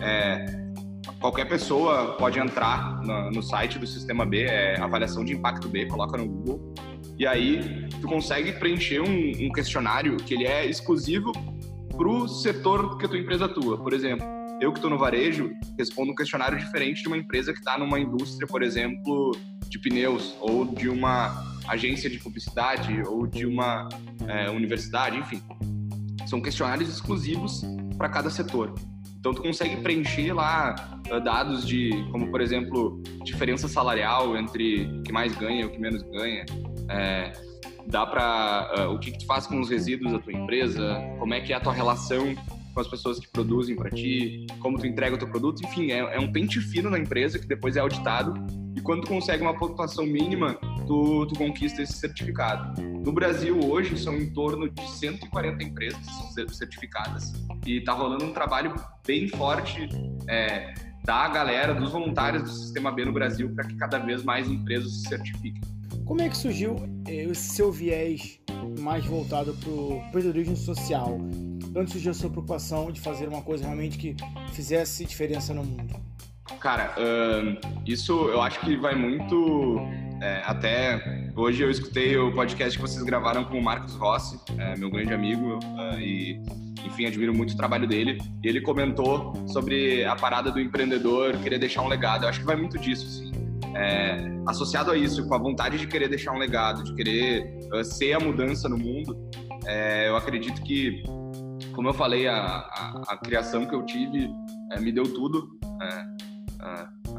é, 0.00 0.44
qualquer 1.20 1.48
pessoa 1.48 2.16
pode 2.16 2.40
entrar 2.40 3.00
no, 3.02 3.30
no, 3.30 3.40
site 3.40 3.78
do 3.78 3.86
Sistema 3.86 4.26
B, 4.26 4.46
é 4.46 4.76
avaliação 4.80 5.24
de 5.24 5.34
impacto 5.34 5.68
B, 5.68 5.86
coloca 5.86 6.18
no 6.18 6.26
Google, 6.26 6.74
e 7.16 7.28
aí 7.28 7.86
tu 8.00 8.08
consegue 8.08 8.54
preencher 8.54 9.00
um, 9.00 9.46
um 9.46 9.52
questionário 9.52 10.16
que 10.16 10.34
ele 10.34 10.48
é 10.48 10.66
exclusivo 10.66 11.30
para 11.96 12.08
o 12.08 12.26
setor 12.26 12.98
que 12.98 13.06
a 13.06 13.08
tua 13.08 13.18
empresa 13.18 13.44
atua. 13.44 13.78
Por 13.78 13.92
exemplo, 13.92 14.39
eu 14.60 14.72
que 14.72 14.78
estou 14.78 14.90
no 14.90 14.98
varejo 14.98 15.50
respondo 15.78 16.12
um 16.12 16.14
questionário 16.14 16.58
diferente 16.58 17.02
de 17.02 17.08
uma 17.08 17.16
empresa 17.16 17.52
que 17.52 17.58
está 17.58 17.78
numa 17.78 17.98
indústria, 17.98 18.46
por 18.46 18.62
exemplo, 18.62 19.32
de 19.68 19.78
pneus 19.78 20.36
ou 20.40 20.66
de 20.66 20.88
uma 20.88 21.44
agência 21.66 22.10
de 22.10 22.18
publicidade 22.18 23.02
ou 23.06 23.26
de 23.26 23.46
uma 23.46 23.88
é, 24.28 24.50
universidade, 24.50 25.16
enfim. 25.16 25.42
São 26.26 26.42
questionários 26.42 26.90
exclusivos 26.90 27.62
para 27.96 28.08
cada 28.08 28.28
setor. 28.30 28.74
Então 29.18 29.32
tu 29.34 29.42
consegue 29.42 29.76
preencher 29.76 30.32
lá 30.32 30.74
uh, 31.10 31.20
dados 31.20 31.66
de, 31.66 31.90
como 32.10 32.30
por 32.30 32.40
exemplo, 32.40 33.02
diferença 33.24 33.68
salarial 33.68 34.36
entre 34.36 34.84
o 34.84 35.02
que 35.02 35.12
mais 35.12 35.34
ganha 35.36 35.62
e 35.62 35.64
o 35.64 35.70
que 35.70 35.78
menos 35.78 36.02
ganha. 36.02 36.44
É, 36.88 37.32
dá 37.86 38.06
para 38.06 38.72
uh, 38.78 38.94
o 38.94 38.98
que, 38.98 39.10
que 39.10 39.18
tu 39.18 39.26
faz 39.26 39.46
com 39.46 39.60
os 39.60 39.68
resíduos 39.68 40.12
da 40.12 40.18
tua 40.18 40.32
empresa, 40.32 40.98
como 41.18 41.34
é 41.34 41.40
que 41.40 41.52
é 41.52 41.56
a 41.56 41.60
tua 41.60 41.72
relação 41.72 42.34
com 42.80 42.82
as 42.82 42.88
pessoas 42.88 43.18
que 43.18 43.28
produzem 43.28 43.76
para 43.76 43.90
ti, 43.90 44.46
como 44.58 44.78
tu 44.78 44.86
entrega 44.86 45.14
o 45.14 45.18
teu 45.18 45.28
produto, 45.28 45.62
enfim, 45.62 45.90
é, 45.90 45.98
é, 45.98 46.18
um 46.18 46.32
pente 46.32 46.60
fino 46.60 46.88
na 46.88 46.98
empresa 46.98 47.38
que 47.38 47.46
depois 47.46 47.76
é 47.76 47.80
auditado 47.80 48.34
e 48.74 48.80
quando 48.80 49.02
tu 49.02 49.08
consegue 49.08 49.42
uma 49.42 49.54
pontuação 49.54 50.06
mínima, 50.06 50.54
tu, 50.86 51.26
tu 51.26 51.34
conquista 51.34 51.82
esse 51.82 51.92
certificado. 51.94 52.80
No 52.82 53.12
Brasil 53.12 53.58
hoje 53.62 53.98
são 53.98 54.16
em 54.16 54.32
torno 54.32 54.68
de 54.68 54.82
140 54.82 55.62
empresas 55.62 56.00
certificadas 56.52 57.32
e 57.66 57.80
tá 57.82 57.92
rolando 57.92 58.24
um 58.24 58.32
trabalho 58.32 58.74
bem 59.06 59.28
forte 59.28 59.88
é, 60.26 60.72
da 61.04 61.28
galera, 61.28 61.74
dos 61.74 61.92
voluntários 61.92 62.42
do 62.42 62.48
Sistema 62.48 62.92
B 62.92 63.04
no 63.04 63.12
Brasil 63.12 63.52
para 63.54 63.64
que 63.66 63.74
cada 63.76 63.98
vez 63.98 64.22
mais 64.22 64.48
empresas 64.48 64.92
se 64.92 65.08
certifiquem. 65.08 65.60
Como 66.04 66.20
é 66.20 66.28
que 66.28 66.36
surgiu 66.36 66.76
eh, 67.06 67.24
esse 67.24 67.54
seu 67.54 67.70
viés 67.70 68.40
mais 68.80 69.04
voltado 69.06 69.54
para 69.54 69.70
o 69.70 70.02
empreendedorismo 70.08 70.56
social? 70.56 71.18
De 71.18 71.78
onde 71.78 71.92
surgiu 71.92 72.10
a 72.10 72.14
sua 72.14 72.30
preocupação 72.30 72.90
de 72.90 73.00
fazer 73.00 73.28
uma 73.28 73.42
coisa 73.42 73.64
realmente 73.64 73.96
que 73.96 74.16
fizesse 74.52 75.04
diferença 75.04 75.54
no 75.54 75.62
mundo? 75.62 75.94
Cara, 76.58 76.94
uh, 76.98 77.80
isso 77.86 78.12
eu 78.28 78.42
acho 78.42 78.60
que 78.60 78.76
vai 78.76 78.94
muito. 78.94 79.78
É, 80.20 80.42
até 80.44 81.32
hoje 81.36 81.62
eu 81.62 81.70
escutei 81.70 82.16
o 82.18 82.34
podcast 82.34 82.76
que 82.76 82.82
vocês 82.82 83.02
gravaram 83.04 83.44
com 83.44 83.58
o 83.58 83.62
Marcos 83.62 83.94
Rossi, 83.94 84.38
é, 84.58 84.76
meu 84.76 84.90
grande 84.90 85.14
amigo, 85.14 85.58
uh, 85.58 85.98
e 85.98 86.42
enfim, 86.84 87.06
admiro 87.06 87.34
muito 87.34 87.54
o 87.54 87.56
trabalho 87.56 87.86
dele. 87.86 88.18
E 88.42 88.48
ele 88.48 88.60
comentou 88.60 89.32
sobre 89.48 90.04
a 90.04 90.14
parada 90.16 90.50
do 90.50 90.60
empreendedor 90.60 91.36
querer 91.38 91.58
deixar 91.58 91.82
um 91.82 91.88
legado. 91.88 92.24
Eu 92.24 92.28
acho 92.28 92.40
que 92.40 92.46
vai 92.46 92.56
muito 92.56 92.78
disso, 92.78 93.06
assim. 93.06 93.30
É, 93.74 94.18
associado 94.46 94.90
a 94.90 94.96
isso, 94.96 95.26
com 95.28 95.34
a 95.34 95.38
vontade 95.38 95.78
de 95.78 95.86
querer 95.86 96.08
deixar 96.08 96.32
um 96.32 96.38
legado, 96.38 96.82
de 96.82 96.94
querer 96.94 97.58
uh, 97.72 97.84
ser 97.84 98.14
a 98.14 98.20
mudança 98.20 98.68
no 98.68 98.76
mundo, 98.76 99.16
é, 99.66 100.08
eu 100.08 100.16
acredito 100.16 100.60
que, 100.62 101.02
como 101.72 101.88
eu 101.88 101.94
falei, 101.94 102.26
a, 102.26 102.36
a, 102.36 103.02
a 103.08 103.16
criação 103.16 103.66
que 103.66 103.74
eu 103.74 103.84
tive 103.86 104.28
é, 104.72 104.80
me 104.80 104.90
deu 104.90 105.04
tudo. 105.04 105.58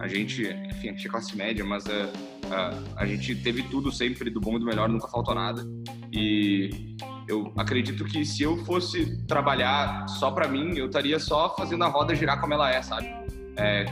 A 0.02 0.08
gente, 0.08 0.42
enfim, 0.42 0.90
a 0.90 0.92
gente 0.94 1.08
é 1.08 1.10
classe 1.10 1.38
média, 1.38 1.64
mas 1.64 1.86
a 2.96 3.06
gente 3.06 3.36
teve 3.36 3.62
tudo 3.64 3.92
sempre 3.92 4.32
do 4.32 4.42
bom 4.42 4.56
e 4.56 4.60
do 4.60 4.66
melhor, 4.66 4.90
nunca 4.90 5.08
faltou 5.08 5.36
nada. 5.36 5.64
E 6.12 6.96
eu 7.28 7.54
acredito 7.56 8.04
que 8.06 8.26
se 8.26 8.42
eu 8.42 8.58
fosse 8.66 9.24
trabalhar 9.28 10.08
só 10.08 10.32
para 10.32 10.48
mim, 10.48 10.76
eu 10.76 10.88
estaria 10.88 11.20
só 11.20 11.56
fazendo 11.56 11.84
a 11.84 11.88
roda 11.88 12.16
girar 12.16 12.42
como 12.42 12.54
ela 12.54 12.72
é, 12.72 12.82
sabe? 12.82 13.08
É, 13.56 13.86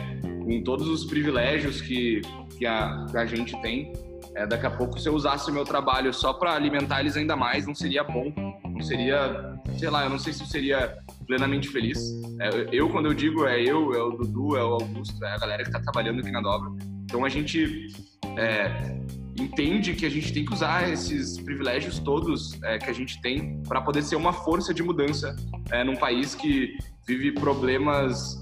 com 0.43 0.63
todos 0.63 0.87
os 0.87 1.05
privilégios 1.05 1.79
que, 1.79 2.21
que, 2.57 2.65
a, 2.65 3.05
que 3.09 3.17
a 3.17 3.25
gente 3.27 3.59
tem. 3.61 3.93
É, 4.35 4.47
daqui 4.47 4.65
a 4.65 4.71
pouco, 4.71 4.99
se 4.99 5.07
eu 5.07 5.13
usasse 5.13 5.49
o 5.51 5.53
meu 5.53 5.63
trabalho 5.63 6.11
só 6.11 6.33
para 6.33 6.53
alimentar 6.53 7.01
eles 7.01 7.15
ainda 7.15 7.35
mais, 7.35 7.67
não 7.67 7.75
seria 7.75 8.03
bom. 8.03 8.33
Não 8.63 8.81
seria, 8.81 9.59
sei 9.77 9.89
lá, 9.91 10.05
eu 10.05 10.09
não 10.09 10.19
sei 10.19 10.33
se 10.33 10.45
seria 10.47 10.97
plenamente 11.29 11.69
feliz. 11.69 12.00
É, 12.39 12.50
eu, 12.71 12.89
quando 12.89 13.05
eu 13.05 13.13
digo 13.13 13.45
é 13.45 13.62
eu, 13.62 13.93
é 13.93 14.01
o 14.01 14.09
Dudu, 14.09 14.57
é 14.57 14.63
o 14.63 14.74
Augusto, 14.74 15.24
é 15.24 15.36
a 15.36 15.38
galera 15.38 15.62
que 15.62 15.69
está 15.69 15.79
trabalhando 15.79 16.21
aqui 16.21 16.31
na 16.31 16.41
dobra. 16.41 16.71
Então 17.03 17.24
a 17.24 17.29
gente 17.29 17.88
é, 18.36 19.00
entende 19.39 19.93
que 19.93 20.07
a 20.07 20.09
gente 20.09 20.33
tem 20.33 20.43
que 20.43 20.51
usar 20.51 20.91
esses 20.91 21.39
privilégios 21.39 22.00
todos 22.00 22.59
é, 22.63 22.79
que 22.79 22.89
a 22.89 22.93
gente 22.93 23.21
tem 23.21 23.62
para 23.67 23.79
poder 23.79 24.01
ser 24.01 24.15
uma 24.15 24.33
força 24.33 24.74
de 24.74 24.81
mudança 24.81 25.36
é, 25.71 25.83
num 25.83 25.95
país 25.95 26.33
que 26.33 26.75
vive 27.07 27.31
problemas, 27.31 28.33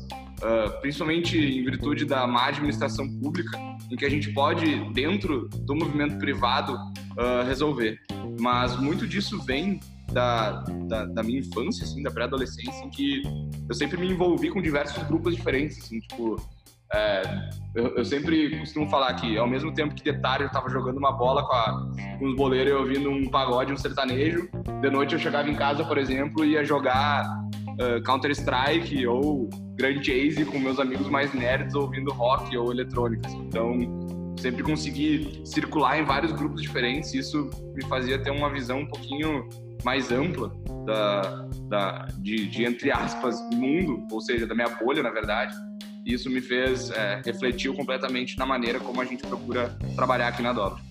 uh, 0.42 0.82
principalmente 0.82 1.38
em 1.38 1.64
virtude 1.64 2.06
da 2.06 2.26
má 2.26 2.48
administração 2.48 3.08
pública, 3.20 3.58
em 3.90 3.96
que 3.96 4.06
a 4.06 4.10
gente 4.10 4.34
pode, 4.34 4.92
dentro 4.92 5.48
do 5.48 5.74
movimento 5.74 6.18
privado, 6.18 6.74
uh, 6.74 7.46
resolver. 7.46 7.98
Mas 8.40 8.78
muito 8.78 9.08
disso 9.08 9.42
vem 9.44 9.80
da, 10.12 10.64
da, 10.88 11.06
da, 11.06 11.24
minha 11.24 11.40
infância, 11.40 11.84
assim, 11.84 12.02
da 12.02 12.12
pré-adolescência, 12.12 12.86
em 12.86 12.90
que 12.90 13.22
eu 13.68 13.76
sempre 13.76 13.98
me 13.98 14.10
envolvi 14.10 14.50
com 14.50 14.62
diversos 14.62 15.02
grupos 15.04 15.36
diferentes, 15.36 15.78
assim, 15.80 16.00
tipo, 16.00 16.38
é, 16.94 17.22
eu, 17.76 17.98
eu, 17.98 18.06
sempre 18.06 18.58
costumo 18.60 18.90
falar 18.90 19.14
que, 19.16 19.38
ao 19.38 19.48
mesmo 19.48 19.74
tempo 19.74 19.94
que 19.94 20.04
de 20.04 20.18
tarde 20.20 20.46
eu 20.46 20.48
estava 20.48 20.70
jogando 20.70 20.98
uma 20.98 21.12
bola 21.12 21.46
com, 21.46 21.54
a, 21.54 21.92
com 22.18 22.26
os 22.26 22.36
boleiros 22.36 22.72
e 22.72 22.76
ouvindo 22.76 23.10
um 23.10 23.28
pagode, 23.30 23.74
um 23.74 23.78
sertanejo, 23.78 24.50
de 24.82 24.90
noite 24.90 25.14
eu 25.14 25.20
chegava 25.20 25.50
em 25.50 25.56
casa, 25.56 25.84
por 25.84 25.98
exemplo, 25.98 26.46
e 26.46 26.52
ia 26.52 26.64
jogar 26.64 27.26
uh, 27.78 28.02
Counter-Strike 28.04 29.06
ou 29.06 29.50
Grand 29.76 30.02
Chase 30.02 30.46
com 30.46 30.58
meus 30.60 30.80
amigos 30.80 31.10
mais 31.10 31.34
nerds 31.34 31.76
ouvindo 31.76 32.12
rock 32.14 32.56
ou 32.58 32.72
eletrônica. 32.72 33.28
Assim. 33.28 33.40
Então, 33.40 33.78
sempre 34.40 34.64
consegui 34.64 35.42
circular 35.44 36.00
em 36.00 36.06
vários 36.06 36.32
grupos 36.32 36.62
diferentes 36.62 37.14
isso 37.14 37.50
me 37.76 37.84
fazia 37.86 38.22
ter 38.22 38.30
uma 38.30 38.52
visão 38.52 38.82
um 38.82 38.88
pouquinho 38.88 39.50
mais 39.84 40.12
ampla 40.12 40.52
da, 40.86 41.48
da, 41.70 42.08
de, 42.20 42.48
de, 42.48 42.66
entre 42.66 42.92
aspas, 42.92 43.40
mundo, 43.54 44.06
ou 44.12 44.22
seja, 44.22 44.46
da 44.48 44.56
minha 44.56 44.70
bolha, 44.70 45.04
na 45.04 45.12
verdade 45.12 45.56
isso 46.08 46.30
me 46.30 46.40
fez 46.40 46.90
é, 46.92 47.22
refletir 47.26 47.74
completamente 47.76 48.38
na 48.38 48.46
maneira 48.46 48.80
como 48.80 49.02
a 49.02 49.06
gente 49.06 49.28
procura 49.28 49.78
trabalhar 49.94 50.30
aqui 50.30 50.42
na 50.42 50.54
Dobra. 50.54 50.82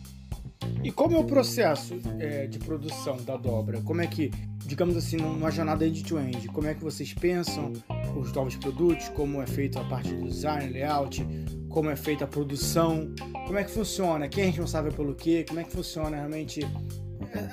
E 0.84 0.92
como 0.92 1.16
é 1.16 1.18
o 1.18 1.24
processo 1.24 1.98
é, 2.18 2.46
de 2.46 2.58
produção 2.58 3.16
da 3.24 3.36
dobra? 3.36 3.80
Como 3.82 4.00
é 4.00 4.06
que, 4.06 4.30
digamos 4.64 4.96
assim, 4.96 5.16
numa 5.16 5.50
jornada 5.50 5.86
end-to-end, 5.86 6.46
como 6.48 6.66
é 6.66 6.74
que 6.74 6.82
vocês 6.82 7.12
pensam 7.12 7.72
os 8.16 8.32
novos 8.32 8.56
produtos? 8.56 9.08
Como 9.08 9.42
é 9.42 9.46
feita 9.46 9.80
a 9.80 9.84
parte 9.84 10.12
do 10.14 10.28
design, 10.28 10.72
layout? 10.72 11.26
Como 11.68 11.90
é 11.90 11.96
feita 11.96 12.24
a 12.24 12.28
produção? 12.28 13.12
Como 13.46 13.58
é 13.58 13.64
que 13.64 13.70
funciona? 13.70 14.28
Quem 14.28 14.44
é 14.44 14.46
responsável 14.46 14.92
pelo 14.92 15.14
quê? 15.14 15.44
Como 15.46 15.60
é 15.60 15.64
que 15.64 15.72
funciona 15.72 16.16
realmente 16.16 16.60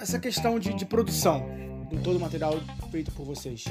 essa 0.01 0.20
questão 0.20 0.60
de, 0.60 0.74
de 0.74 0.86
produção? 0.86 1.63
em 1.93 2.00
todo 2.00 2.17
o 2.17 2.20
material 2.20 2.60
feito 2.89 3.12
por 3.12 3.24
vocês? 3.24 3.65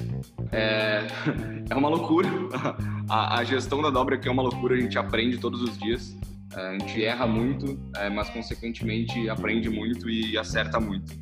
É, 0.52 1.06
é 1.68 1.74
uma 1.74 1.88
loucura. 1.88 2.28
A, 3.08 3.40
a, 3.40 3.44
gestão 3.44 3.82
da 3.82 3.90
dobra 3.90 4.14
aqui 4.14 4.28
é 4.28 4.30
uma 4.30 4.42
loucura, 4.42 4.76
a 4.76 4.80
gente 4.80 4.96
aprende 4.96 5.38
todos 5.38 5.60
os 5.60 5.76
dias. 5.76 6.16
É, 6.56 6.60
a 6.60 6.72
gente 6.78 7.04
erra 7.04 7.26
muito, 7.26 7.80
é, 7.96 8.08
mas 8.08 8.30
consequentemente 8.30 9.28
aprende 9.28 9.68
muito 9.68 10.08
e 10.08 10.38
acerta 10.38 10.78
muito. 10.78 11.12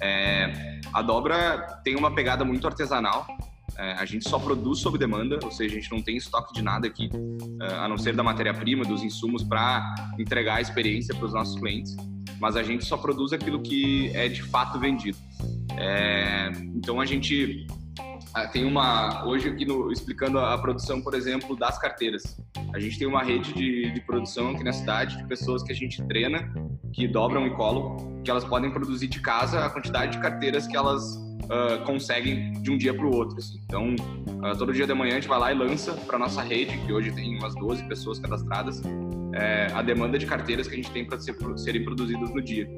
É, 0.00 0.80
a 0.92 1.02
dobra 1.02 1.80
tem 1.82 1.96
uma 1.96 2.14
pegada 2.14 2.44
muito 2.44 2.66
artesanal. 2.66 3.26
É, 3.76 3.92
a 3.92 4.04
gente 4.04 4.28
só 4.28 4.38
produz 4.38 4.78
sob 4.80 4.96
demanda, 4.98 5.38
ou 5.42 5.50
seja, 5.50 5.76
a 5.76 5.80
gente 5.80 5.90
não 5.90 6.00
tem 6.00 6.16
estoque 6.16 6.52
de 6.54 6.62
nada 6.62 6.86
aqui, 6.86 7.10
é, 7.60 7.66
a 7.74 7.88
não 7.88 7.98
ser 7.98 8.14
da 8.14 8.22
matéria-prima, 8.22 8.84
dos 8.84 9.02
insumos 9.02 9.42
para 9.42 9.94
entregar 10.18 10.56
a 10.56 10.60
experiência 10.60 11.14
para 11.14 11.26
os 11.26 11.32
nossos 11.32 11.58
clientes. 11.58 11.96
Mas 12.40 12.56
a 12.56 12.62
gente 12.62 12.84
só 12.84 12.96
produz 12.96 13.32
aquilo 13.32 13.60
que 13.60 14.10
é 14.14 14.28
de 14.28 14.42
fato 14.42 14.78
vendido. 14.78 15.18
É, 15.76 16.50
então 16.74 17.00
a 17.00 17.06
gente 17.06 17.66
tem 18.50 18.64
uma 18.64 19.24
hoje 19.26 19.48
aqui 19.48 19.64
no, 19.64 19.92
explicando 19.92 20.38
a, 20.38 20.58
produção, 20.58 21.00
por 21.00 21.14
exemplo, 21.14 21.56
das 21.56 21.78
carteiras. 21.78 22.36
A 22.74 22.80
gente 22.80 22.98
tem 22.98 23.06
uma 23.06 23.22
rede 23.22 23.52
de, 23.52 23.92
de, 23.92 24.00
produção 24.00 24.50
aqui 24.50 24.64
na 24.64 24.72
cidade 24.72 25.16
de 25.16 25.24
pessoas 25.26 25.62
que 25.62 25.70
a 25.70 25.74
gente 25.74 26.02
treina, 26.06 26.52
que 26.92 27.06
dobram 27.06 27.46
e 27.46 27.50
colam, 27.50 28.20
que 28.24 28.30
elas 28.30 28.44
podem 28.44 28.72
produzir 28.72 29.06
de 29.06 29.20
casa 29.20 29.64
a 29.64 29.70
quantidade 29.70 30.12
de 30.12 30.18
carteiras 30.18 30.66
que 30.66 30.76
elas 30.76 31.14
uh, 31.44 31.84
conseguem 31.84 32.52
de 32.60 32.70
um 32.70 32.76
dia 32.76 32.92
para 32.92 33.06
o 33.06 33.14
outro. 33.14 33.38
Assim. 33.38 33.60
Então, 33.64 33.94
uh, 33.94 34.58
todo 34.58 34.72
dia 34.72 34.86
de 34.86 34.94
manhã 34.94 35.12
a 35.12 35.20
gente 35.20 35.28
vai 35.28 35.38
lá 35.38 35.52
e 35.52 35.54
lança 35.54 35.92
para 35.92 36.18
nossa 36.18 36.42
rede, 36.42 36.76
que 36.78 36.92
hoje 36.92 37.12
tem 37.12 37.38
umas 37.38 37.54
12 37.54 37.84
pessoas 37.84 38.18
cadastradas, 38.18 38.82
é, 39.34 39.68
a 39.72 39.82
demanda 39.82 40.18
de 40.18 40.26
carteiras 40.26 40.68
que 40.68 40.74
a 40.74 40.76
gente 40.76 40.90
tem 40.90 41.04
para 41.04 41.18
ser, 41.18 41.36
serem 41.56 41.84
produzidas 41.84 42.30
no 42.30 42.40
dia. 42.40 42.68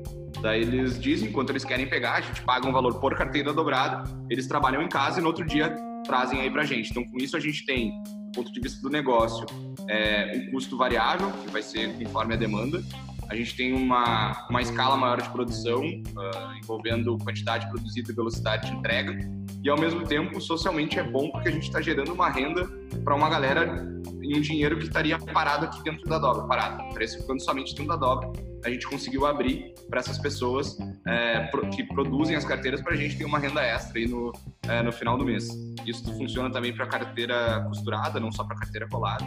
Daí 0.40 0.62
eles 0.62 0.98
dizem 0.98 1.30
quanto 1.30 1.50
eles 1.50 1.64
querem 1.64 1.88
pegar, 1.88 2.14
a 2.14 2.20
gente 2.20 2.42
paga 2.42 2.66
um 2.66 2.72
valor 2.72 2.98
por 3.00 3.14
carteira 3.14 3.52
dobrada, 3.52 4.04
eles 4.30 4.46
trabalham 4.46 4.82
em 4.82 4.88
casa 4.88 5.18
e 5.18 5.22
no 5.22 5.28
outro 5.28 5.44
dia 5.44 5.74
trazem 6.04 6.40
aí 6.40 6.50
para 6.50 6.62
a 6.62 6.64
gente. 6.64 6.90
Então, 6.90 7.04
com 7.04 7.18
isso, 7.18 7.36
a 7.36 7.40
gente 7.40 7.64
tem, 7.66 7.90
do 8.26 8.32
ponto 8.32 8.52
de 8.52 8.60
vista 8.60 8.80
do 8.80 8.88
negócio, 8.88 9.46
é, 9.88 10.32
um 10.36 10.50
custo 10.50 10.76
variável, 10.76 11.30
que 11.44 11.50
vai 11.50 11.62
ser 11.62 11.92
conforme 11.94 12.34
a 12.34 12.36
demanda. 12.36 12.82
A 13.28 13.34
gente 13.34 13.56
tem 13.56 13.72
uma, 13.72 14.46
uma 14.48 14.62
escala 14.62 14.96
maior 14.96 15.20
de 15.20 15.28
produção, 15.30 15.80
uh, 15.80 16.58
envolvendo 16.62 17.18
quantidade 17.18 17.68
produzida 17.68 18.12
e 18.12 18.14
velocidade 18.14 18.70
de 18.70 18.76
entrega. 18.76 19.18
E, 19.62 19.68
ao 19.68 19.78
mesmo 19.78 20.04
tempo, 20.04 20.40
socialmente 20.40 20.98
é 20.98 21.02
bom 21.02 21.30
porque 21.30 21.48
a 21.48 21.52
gente 21.52 21.64
está 21.64 21.80
gerando 21.80 22.12
uma 22.12 22.30
renda 22.30 22.64
para 23.02 23.14
uma 23.14 23.28
galera 23.28 23.84
em 24.22 24.38
um 24.38 24.40
dinheiro 24.40 24.78
que 24.78 24.84
estaria 24.84 25.18
parado 25.18 25.66
aqui 25.66 25.82
dentro 25.82 26.08
da 26.08 26.18
dobra, 26.18 26.46
parado, 26.46 26.82
ficando 26.94 27.40
somente 27.40 27.74
dentro 27.74 27.88
da 27.88 27.96
dobra. 27.96 28.30
A 28.64 28.70
gente 28.70 28.86
conseguiu 28.86 29.26
abrir 29.26 29.74
para 29.88 30.00
essas 30.00 30.18
pessoas 30.18 30.76
é, 31.06 31.48
que 31.74 31.84
produzem 31.84 32.36
as 32.36 32.44
carteiras 32.44 32.80
para 32.80 32.94
a 32.94 32.96
gente 32.96 33.16
ter 33.16 33.24
uma 33.24 33.38
renda 33.38 33.62
extra 33.62 33.98
aí 33.98 34.08
no, 34.08 34.32
é, 34.68 34.82
no 34.82 34.92
final 34.92 35.16
do 35.16 35.24
mês. 35.24 35.48
Isso 35.86 36.04
funciona 36.16 36.50
também 36.50 36.72
para 36.72 36.86
carteira 36.86 37.64
costurada, 37.68 38.18
não 38.18 38.32
só 38.32 38.44
para 38.44 38.56
carteira 38.56 38.88
colada. 38.88 39.24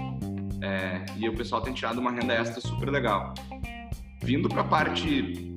É, 0.61 1.05
e 1.17 1.29
o 1.29 1.35
pessoal 1.35 1.61
tem 1.61 1.73
tirado 1.73 1.99
uma 1.99 2.11
renda 2.11 2.33
extra 2.33 2.59
super 2.59 2.89
legal. 2.89 3.33
Vindo 4.21 4.49
para 4.49 4.61
a 4.61 4.65
parte 4.65 5.51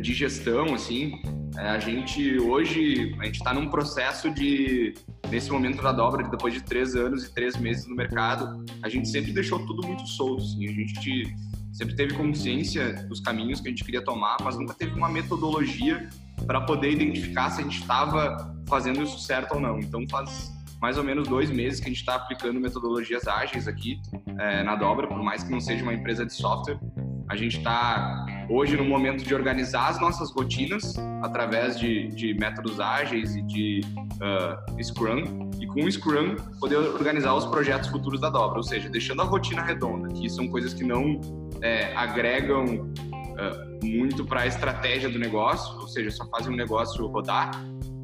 de 0.00 0.12
gestão, 0.12 0.74
assim, 0.74 1.20
é, 1.56 1.68
a 1.70 1.78
gente 1.78 2.38
hoje 2.38 3.16
a 3.20 3.24
gente 3.24 3.36
está 3.36 3.52
num 3.54 3.68
processo 3.68 4.30
de 4.30 4.94
nesse 5.30 5.50
momento 5.50 5.82
da 5.82 5.92
dobra, 5.92 6.26
depois 6.28 6.54
de 6.54 6.62
três 6.62 6.94
anos 6.94 7.24
e 7.24 7.34
três 7.34 7.56
meses 7.56 7.86
no 7.86 7.94
mercado, 7.94 8.64
a 8.82 8.88
gente 8.88 9.08
sempre 9.08 9.32
deixou 9.32 9.64
tudo 9.66 9.86
muito 9.86 10.06
solto. 10.06 10.42
Assim, 10.42 10.68
a 10.68 10.72
gente 10.72 11.36
sempre 11.72 11.94
teve 11.94 12.14
consciência 12.14 13.06
dos 13.08 13.20
caminhos 13.20 13.60
que 13.60 13.68
a 13.68 13.70
gente 13.70 13.84
queria 13.84 14.02
tomar, 14.02 14.36
mas 14.42 14.56
nunca 14.56 14.74
teve 14.74 14.92
uma 14.94 15.08
metodologia 15.08 16.08
para 16.46 16.60
poder 16.60 16.92
identificar 16.92 17.50
se 17.50 17.60
a 17.60 17.64
gente 17.64 17.80
estava 17.80 18.56
fazendo 18.66 19.02
isso 19.02 19.18
certo 19.18 19.54
ou 19.54 19.60
não. 19.60 19.78
Então 19.78 20.04
faz 20.08 20.52
mais 20.80 20.96
ou 20.96 21.04
menos 21.04 21.26
dois 21.26 21.50
meses 21.50 21.80
que 21.80 21.86
a 21.86 21.88
gente 21.88 22.00
está 22.00 22.14
aplicando 22.14 22.60
metodologias 22.60 23.26
ágeis 23.26 23.66
aqui 23.66 24.00
é, 24.38 24.62
na 24.62 24.76
dobra, 24.76 25.06
por 25.08 25.22
mais 25.22 25.42
que 25.42 25.50
não 25.50 25.60
seja 25.60 25.82
uma 25.82 25.94
empresa 25.94 26.24
de 26.24 26.32
software. 26.32 26.78
A 27.28 27.36
gente 27.36 27.58
está 27.58 28.26
hoje 28.48 28.76
no 28.76 28.84
momento 28.84 29.22
de 29.22 29.34
organizar 29.34 29.88
as 29.88 30.00
nossas 30.00 30.30
rotinas 30.30 30.96
através 31.22 31.78
de, 31.78 32.08
de 32.08 32.34
métodos 32.34 32.80
ágeis 32.80 33.36
e 33.36 33.42
de 33.42 33.80
uh, 34.22 34.82
Scrum, 34.82 35.50
e 35.60 35.66
com 35.66 35.84
o 35.84 35.92
Scrum 35.92 36.36
poder 36.58 36.76
organizar 36.76 37.34
os 37.34 37.44
projetos 37.44 37.90
futuros 37.90 38.20
da 38.20 38.30
dobra, 38.30 38.56
ou 38.56 38.62
seja, 38.62 38.88
deixando 38.88 39.20
a 39.20 39.24
rotina 39.24 39.62
redonda, 39.62 40.08
que 40.08 40.28
são 40.30 40.48
coisas 40.48 40.72
que 40.72 40.84
não 40.84 41.20
é, 41.60 41.94
agregam 41.94 42.64
uh, 42.64 43.86
muito 43.86 44.24
para 44.24 44.42
a 44.42 44.46
estratégia 44.46 45.10
do 45.10 45.18
negócio, 45.18 45.78
ou 45.80 45.88
seja, 45.88 46.10
só 46.10 46.26
fazem 46.30 46.52
o 46.52 46.56
negócio 46.56 47.06
rodar, 47.06 47.50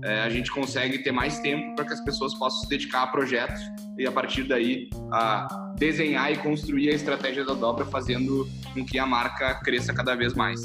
é, 0.05 0.21
a 0.21 0.29
gente 0.29 0.51
consegue 0.51 0.99
ter 0.99 1.13
mais 1.13 1.39
tempo 1.41 1.75
para 1.75 1.87
que 1.87 1.95
as 1.95 2.05
pessoas 2.05 2.35
possam 2.35 2.61
se 2.61 2.69
dedicar 2.69 3.05
a 3.05 3.07
projetos 3.07 3.61
e 3.99 4.07
a 4.07 4.13
partir 4.13 4.43
daí 4.43 4.91
a 5.11 5.73
desenhar 5.79 6.31
e 6.31 6.37
construir 6.37 6.91
a 6.91 6.93
estratégia 6.93 7.43
da 7.45 7.55
dobra, 7.55 7.87
fazendo 7.87 8.47
com 8.75 8.85
que 8.85 8.99
a 8.99 9.07
marca 9.07 9.55
cresça 9.65 9.95
cada 9.95 10.15
vez 10.15 10.35
mais. 10.35 10.61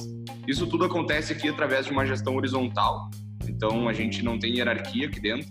Isso 0.45 0.67
tudo 0.67 0.83
acontece 0.83 1.31
aqui 1.31 1.47
através 1.47 1.85
de 1.85 1.91
uma 1.93 2.05
gestão 2.05 2.35
horizontal, 2.35 3.09
então 3.47 3.87
a 3.87 3.93
gente 3.93 4.21
não 4.23 4.37
tem 4.37 4.57
hierarquia 4.57 5.07
aqui 5.07 5.21
dentro. 5.21 5.49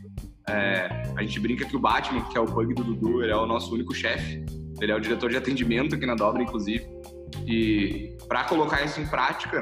É, 0.49 0.89
a 1.17 1.23
gente 1.23 1.41
brinca 1.41 1.65
que 1.65 1.77
o 1.77 1.79
Batman, 1.79 2.23
que 2.25 2.37
é 2.37 2.41
o 2.41 2.47
bug 2.47 2.75
do 2.75 2.85
Dudu, 2.85 3.23
ele 3.23 3.33
é 3.33 3.37
o 3.37 3.47
nosso 3.47 3.73
único 3.75 3.95
chefe. 3.95 4.45
Ele 4.81 4.93
é 4.93 4.95
o 4.95 5.01
diretor 5.01 5.31
de 5.31 5.37
atendimento 5.37 5.95
aqui 5.95 6.07
na 6.07 6.15
Dobra, 6.15 6.43
inclusive. 6.43 6.87
E 7.47 8.17
para 8.29 8.45
colocar 8.45 8.83
isso 8.83 9.01
em 9.01 9.07
prática, 9.07 9.61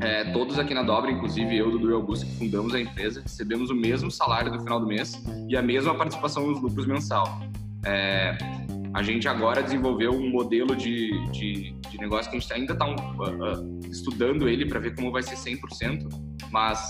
é, 0.00 0.24
todos 0.32 0.58
aqui 0.58 0.74
na 0.74 0.82
Dobra, 0.82 1.10
inclusive 1.10 1.56
eu, 1.56 1.70
Dudu 1.70 1.90
e 1.90 1.94
Augusto, 1.94 2.26
que 2.26 2.36
fundamos 2.36 2.74
a 2.74 2.80
empresa, 2.80 3.20
recebemos 3.22 3.70
o 3.70 3.74
mesmo 3.74 4.10
salário 4.10 4.52
no 4.52 4.60
final 4.60 4.80
do 4.80 4.86
mês 4.86 5.22
e 5.48 5.56
a 5.56 5.62
mesma 5.62 5.94
participação 5.94 6.46
nos 6.46 6.60
lucros 6.60 6.86
mensal. 6.86 7.40
É, 7.84 8.36
a 8.94 9.02
gente 9.02 9.26
agora 9.26 9.62
desenvolveu 9.62 10.12
um 10.12 10.30
modelo 10.30 10.76
de, 10.76 11.10
de, 11.30 11.72
de 11.72 11.98
negócio 11.98 12.30
que 12.30 12.36
a 12.36 12.40
gente 12.40 12.52
ainda 12.52 12.72
está 12.74 12.86
uh, 12.86 12.94
uh, 12.94 13.80
estudando 13.90 14.48
ele 14.48 14.66
para 14.66 14.78
ver 14.78 14.94
como 14.94 15.10
vai 15.10 15.22
ser 15.22 15.36
100%, 15.36 16.08
mas 16.50 16.80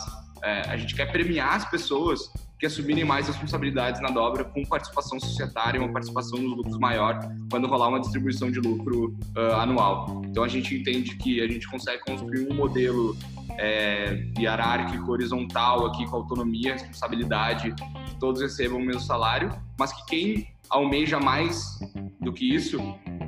é, 0.42 0.62
a 0.68 0.76
gente 0.76 0.94
quer 0.94 1.11
premiar 1.12 1.54
as 1.54 1.71
pessoas 1.71 2.32
que 2.62 2.66
assumirem 2.66 3.04
mais 3.04 3.26
responsabilidades 3.26 4.00
na 4.00 4.09
dobra 4.09 4.45
com 4.45 4.64
participação 4.64 5.19
societária, 5.19 5.81
uma 5.81 5.92
participação 5.92 6.38
nos 6.38 6.57
lucros 6.57 6.78
maior 6.78 7.19
quando 7.50 7.66
rolar 7.66 7.88
uma 7.88 7.99
distribuição 7.99 8.52
de 8.52 8.61
lucro 8.61 9.16
uh, 9.37 9.54
anual. 9.57 10.23
Então 10.26 10.45
a 10.45 10.49
gente 10.49 10.73
entende 10.73 11.16
que 11.16 11.40
a 11.40 11.49
gente 11.49 11.69
consegue 11.69 12.00
construir 12.04 12.47
um 12.49 12.54
modelo 12.54 13.16
é, 13.59 14.28
hierárquico, 14.38 15.11
horizontal 15.11 15.87
aqui 15.87 16.07
com 16.07 16.14
autonomia, 16.14 16.75
responsabilidade, 16.75 17.75
que 18.07 18.14
todos 18.21 18.40
recebam 18.40 18.78
o 18.78 18.85
mesmo 18.85 19.00
salário, 19.00 19.50
mas 19.76 19.92
que 19.92 20.07
quem 20.07 20.49
almeja 20.71 21.19
mais 21.19 21.81
do 22.21 22.33
que 22.33 22.54
isso 22.54 22.78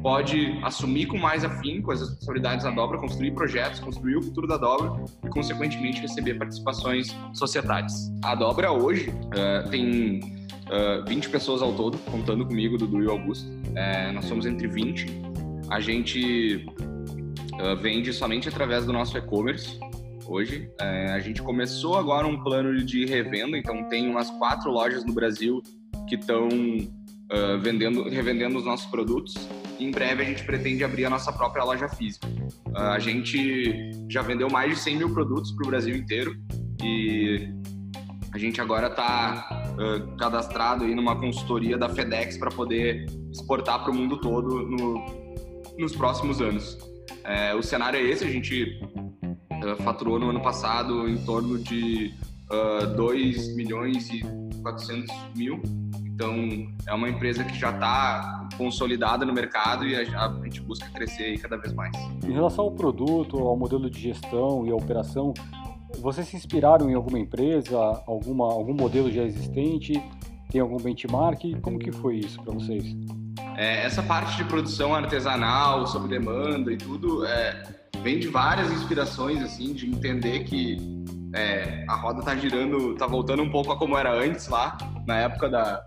pode 0.04 0.60
assumir 0.62 1.06
com 1.06 1.16
mais 1.16 1.46
afinco 1.46 1.90
as 1.90 2.00
responsabilidades 2.00 2.62
da 2.62 2.70
dobra, 2.70 2.98
construir 2.98 3.30
projetos, 3.30 3.80
construir 3.80 4.16
o 4.16 4.22
futuro 4.22 4.46
da 4.46 4.58
dobra 4.58 5.02
e, 5.24 5.28
consequentemente, 5.28 5.98
receber 5.98 6.34
participações 6.34 7.16
societárias. 7.32 8.12
A 8.22 8.34
dobra 8.34 8.70
hoje 8.70 9.08
uh, 9.08 9.70
tem 9.70 10.20
uh, 10.68 11.08
20 11.08 11.30
pessoas 11.30 11.62
ao 11.62 11.72
todo, 11.72 11.96
contando 12.10 12.44
comigo, 12.44 12.76
Dudu 12.76 13.02
e 13.02 13.08
Augusto. 13.08 13.48
Uh, 13.48 14.12
nós 14.12 14.26
somos 14.26 14.44
entre 14.44 14.68
20. 14.68 15.06
A 15.70 15.80
gente 15.80 16.66
vende 17.80 18.12
somente 18.12 18.46
através 18.46 18.84
do 18.84 18.92
nosso 18.92 19.16
e-commerce. 19.16 19.78
Hoje, 20.26 20.68
a 20.80 21.20
gente 21.20 21.40
começou 21.40 21.96
agora 21.96 22.26
um 22.26 22.42
plano 22.42 22.84
de 22.84 23.06
revenda, 23.06 23.56
então 23.56 23.88
tem 23.88 24.10
umas 24.10 24.28
quatro 24.32 24.70
lojas 24.70 25.04
no 25.04 25.14
Brasil 25.14 25.62
que 26.08 26.16
estão 26.16 26.48
uh, 26.48 27.58
vendendo, 27.62 28.08
revendendo 28.08 28.58
os 28.58 28.64
nossos 28.64 28.86
produtos. 28.86 29.34
Em 29.78 29.90
breve 29.90 30.22
a 30.22 30.24
gente 30.24 30.44
pretende 30.44 30.84
abrir 30.84 31.04
a 31.04 31.10
nossa 31.10 31.32
própria 31.32 31.64
loja 31.64 31.88
física. 31.88 32.26
Uh, 32.68 32.78
a 32.78 32.98
gente 32.98 33.90
já 34.08 34.22
vendeu 34.22 34.48
mais 34.50 34.70
de 34.70 34.80
100 34.80 34.96
mil 34.96 35.12
produtos 35.12 35.52
para 35.52 35.66
o 35.66 35.68
Brasil 35.68 35.94
inteiro 35.96 36.34
e 36.82 37.48
a 38.32 38.38
gente 38.38 38.60
agora 38.60 38.88
está 38.88 39.48
uh, 39.74 40.16
cadastrado 40.16 40.84
aí 40.84 40.94
numa 40.94 41.18
consultoria 41.18 41.78
da 41.78 41.88
FedEx 41.88 42.36
para 42.36 42.50
poder 42.50 43.06
exportar 43.30 43.82
para 43.82 43.92
o 43.92 43.94
mundo 43.94 44.20
todo 44.20 44.62
no, 44.62 45.04
nos 45.78 45.94
próximos 45.94 46.40
anos. 46.40 46.76
É, 47.24 47.54
o 47.54 47.62
cenário 47.62 47.98
é 47.98 48.02
esse, 48.02 48.24
a 48.24 48.30
gente 48.30 48.80
uh, 49.24 49.82
faturou 49.82 50.18
no 50.18 50.30
ano 50.30 50.42
passado 50.42 51.08
em 51.08 51.16
torno 51.24 51.58
de 51.58 52.12
uh, 52.50 52.86
2 52.96 53.54
milhões 53.56 54.10
e 54.10 54.22
400 54.62 55.14
mil 55.36 55.62
então, 56.14 56.32
é 56.86 56.94
uma 56.94 57.08
empresa 57.08 57.42
que 57.42 57.58
já 57.58 57.70
está 57.70 58.48
consolidada 58.56 59.26
no 59.26 59.32
mercado 59.32 59.84
e 59.84 59.96
a, 59.96 60.26
a, 60.26 60.44
gente 60.44 60.60
busca 60.60 60.88
crescer 60.90 61.36
cada 61.40 61.56
vez 61.56 61.72
mais. 61.72 61.92
Em 62.24 62.32
relação 62.32 62.66
ao 62.66 62.70
produto, 62.70 63.36
ao 63.36 63.56
modelo 63.56 63.90
de 63.90 64.00
gestão 64.00 64.64
e 64.64 64.70
à 64.70 64.76
operação, 64.76 65.34
vocês 65.98 66.28
se 66.28 66.36
inspiraram 66.36 66.88
em 66.88 66.94
alguma 66.94 67.18
empresa, 67.18 67.76
alguma, 68.06 68.44
algum 68.44 68.74
modelo 68.74 69.10
já 69.10 69.24
existente? 69.24 70.00
Tem 70.52 70.60
algum 70.60 70.76
benchmark? 70.76 71.40
Como 71.60 71.80
que 71.80 71.90
foi 71.90 72.18
isso 72.18 72.40
para 72.42 72.54
vocês? 72.54 72.94
É, 73.56 73.84
essa 73.84 74.02
parte 74.02 74.36
de 74.36 74.44
produção 74.44 74.94
artesanal, 74.94 75.84
sob 75.88 76.06
demanda 76.06 76.72
e 76.72 76.76
tudo, 76.76 77.26
é, 77.26 77.60
vem 78.04 78.20
de 78.20 78.28
várias 78.28 78.70
inspirações, 78.70 79.42
assim, 79.42 79.72
de 79.72 79.90
entender 79.90 80.44
que 80.44 80.78
é, 81.34 81.84
a 81.88 81.96
roda 81.96 82.22
tá 82.22 82.36
girando, 82.36 82.94
tá 82.94 83.08
voltando 83.08 83.42
um 83.42 83.50
pouco 83.50 83.72
a 83.72 83.76
como 83.76 83.98
era 83.98 84.14
antes 84.14 84.46
lá, 84.46 84.78
na 85.06 85.18
época 85.18 85.48
da, 85.48 85.84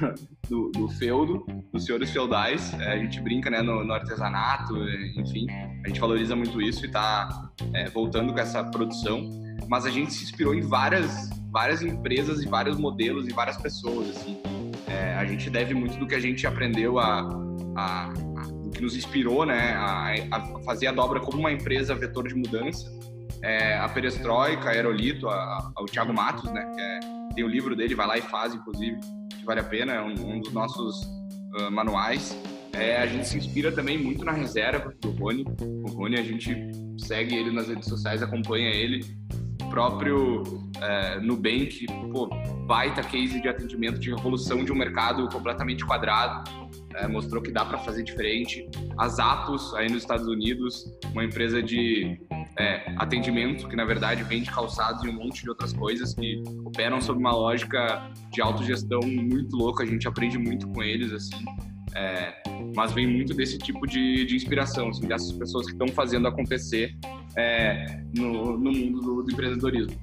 do, 0.48 0.70
do 0.70 0.88
feudo, 0.88 1.44
dos 1.72 1.84
senhores 1.84 2.10
feudais. 2.10 2.72
É, 2.74 2.92
a 2.92 2.98
gente 2.98 3.20
brinca 3.20 3.50
né, 3.50 3.62
no, 3.62 3.84
no, 3.84 3.92
artesanato, 3.92 4.76
enfim, 5.16 5.46
a 5.84 5.88
gente 5.88 6.00
valoriza 6.00 6.34
muito 6.34 6.60
isso 6.60 6.84
e 6.84 6.86
está 6.86 7.50
é, 7.74 7.88
voltando 7.88 8.32
com 8.32 8.38
essa 8.38 8.62
produção. 8.64 9.28
Mas 9.68 9.86
a 9.86 9.90
gente 9.90 10.12
se 10.12 10.24
inspirou 10.24 10.54
em 10.54 10.62
várias, 10.62 11.30
várias 11.50 11.82
empresas 11.82 12.42
e 12.42 12.48
vários 12.48 12.76
modelos 12.76 13.28
e 13.28 13.32
várias 13.32 13.56
pessoas. 13.56 14.10
Assim. 14.10 14.40
É, 14.88 15.14
a 15.14 15.24
gente 15.24 15.48
deve 15.48 15.74
muito 15.74 15.96
do 15.98 16.06
que 16.06 16.14
a 16.14 16.20
gente 16.20 16.46
aprendeu 16.46 16.98
a, 16.98 17.20
a, 17.76 18.12
que 18.74 18.82
nos 18.82 18.96
inspirou 18.96 19.46
né, 19.46 19.74
a, 19.74 20.14
a, 20.32 20.62
fazer 20.64 20.88
a 20.88 20.92
dobra 20.92 21.20
como 21.20 21.38
uma 21.38 21.52
empresa 21.52 21.94
vetor 21.94 22.26
de 22.26 22.34
mudança. 22.34 22.90
É, 23.42 23.76
a 23.78 23.88
Perestroika, 23.88 24.68
a 24.68 24.72
Aerolito, 24.72 25.28
a, 25.28 25.72
a, 25.74 25.82
o 25.82 25.86
Thiago 25.86 26.12
Matos, 26.12 26.50
né, 26.52 26.62
que 26.74 26.80
é, 26.80 27.00
tem 27.34 27.44
o 27.44 27.48
livro 27.48 27.74
dele, 27.74 27.94
vai 27.94 28.06
lá 28.06 28.18
e 28.18 28.22
faz, 28.22 28.54
inclusive 28.54 28.98
que 29.40 29.44
vale 29.44 29.60
a 29.60 29.64
pena, 29.64 29.92
é 29.94 30.02
um, 30.02 30.12
um 30.12 30.40
dos 30.40 30.52
nossos 30.52 31.02
uh, 31.54 31.70
manuais. 31.70 32.36
É, 32.72 32.98
a 32.98 33.06
gente 33.06 33.26
se 33.26 33.36
inspira 33.36 33.72
também 33.72 33.98
muito 33.98 34.24
na 34.24 34.32
reserva 34.32 34.94
do 35.00 35.10
Rony. 35.10 35.44
O 35.60 35.90
Rony, 35.90 36.18
a 36.18 36.22
gente 36.22 36.54
segue 36.98 37.34
ele 37.34 37.50
nas 37.50 37.68
redes 37.68 37.88
sociais, 37.88 38.22
acompanha 38.22 38.70
ele. 38.70 39.04
O 39.62 39.68
próprio 39.70 40.42
é, 40.80 41.20
Nubank, 41.20 41.86
pô, 42.12 42.28
baita 42.66 43.02
case 43.02 43.40
de 43.40 43.48
atendimento, 43.48 43.98
de 43.98 44.10
revolução 44.10 44.64
de 44.64 44.72
um 44.72 44.76
mercado 44.76 45.28
completamente 45.28 45.84
quadrado. 45.84 46.50
É, 46.94 47.06
mostrou 47.06 47.40
que 47.40 47.52
dá 47.52 47.64
para 47.64 47.78
fazer 47.78 48.02
diferente. 48.02 48.68
As 48.98 49.18
Atos, 49.18 49.72
aí 49.74 49.88
nos 49.88 50.02
Estados 50.02 50.26
Unidos, 50.26 50.92
uma 51.12 51.24
empresa 51.24 51.62
de 51.62 52.20
é, 52.58 52.92
atendimento, 52.96 53.68
que 53.68 53.76
na 53.76 53.84
verdade 53.84 54.22
vende 54.24 54.50
calçados 54.50 55.04
e 55.04 55.08
um 55.08 55.12
monte 55.12 55.42
de 55.42 55.48
outras 55.48 55.72
coisas 55.72 56.14
que 56.14 56.42
operam 56.64 57.00
sob 57.00 57.20
uma 57.20 57.32
lógica 57.32 58.10
de 58.32 58.42
autogestão 58.42 59.00
muito 59.02 59.56
louca. 59.56 59.84
A 59.84 59.86
gente 59.86 60.06
aprende 60.08 60.36
muito 60.36 60.66
com 60.68 60.82
eles, 60.82 61.12
assim. 61.12 61.44
É, 61.94 62.34
mas 62.74 62.92
vem 62.92 63.06
muito 63.06 63.34
desse 63.34 63.58
tipo 63.58 63.86
de, 63.86 64.24
de 64.24 64.36
inspiração, 64.36 64.88
assim, 64.88 65.06
dessas 65.06 65.32
pessoas 65.32 65.66
que 65.66 65.72
estão 65.72 65.88
fazendo 65.88 66.28
acontecer 66.28 66.96
é, 67.36 68.02
no, 68.16 68.56
no, 68.58 68.72
mundo 68.72 69.00
do, 69.00 69.22
do 69.22 69.32
empreendedorismo. 69.32 69.98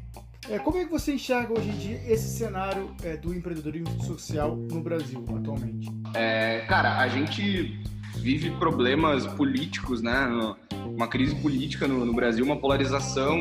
É, 0.50 0.58
como 0.60 0.78
é 0.78 0.86
que 0.86 0.92
você 0.92 1.14
enxerga 1.14 1.52
hoje 1.54 1.70
em 1.70 1.78
dia 1.78 2.02
esse 2.08 2.38
cenário 2.38 2.96
é, 3.04 3.18
do 3.18 3.34
empreendedorismo 3.34 4.02
social 4.04 4.56
no 4.56 4.82
Brasil 4.82 5.24
atualmente? 5.36 5.90
É, 6.14 6.62
cara, 6.68 7.00
a 7.00 7.08
gente 7.10 7.82
vive 8.16 8.52
problemas 8.52 9.28
políticos, 9.28 10.02
né? 10.02 10.28
Uma 10.86 11.08
crise 11.08 11.36
política 11.36 11.86
no, 11.86 12.06
no 12.06 12.14
Brasil, 12.14 12.46
uma 12.46 12.56
polarização 12.56 13.38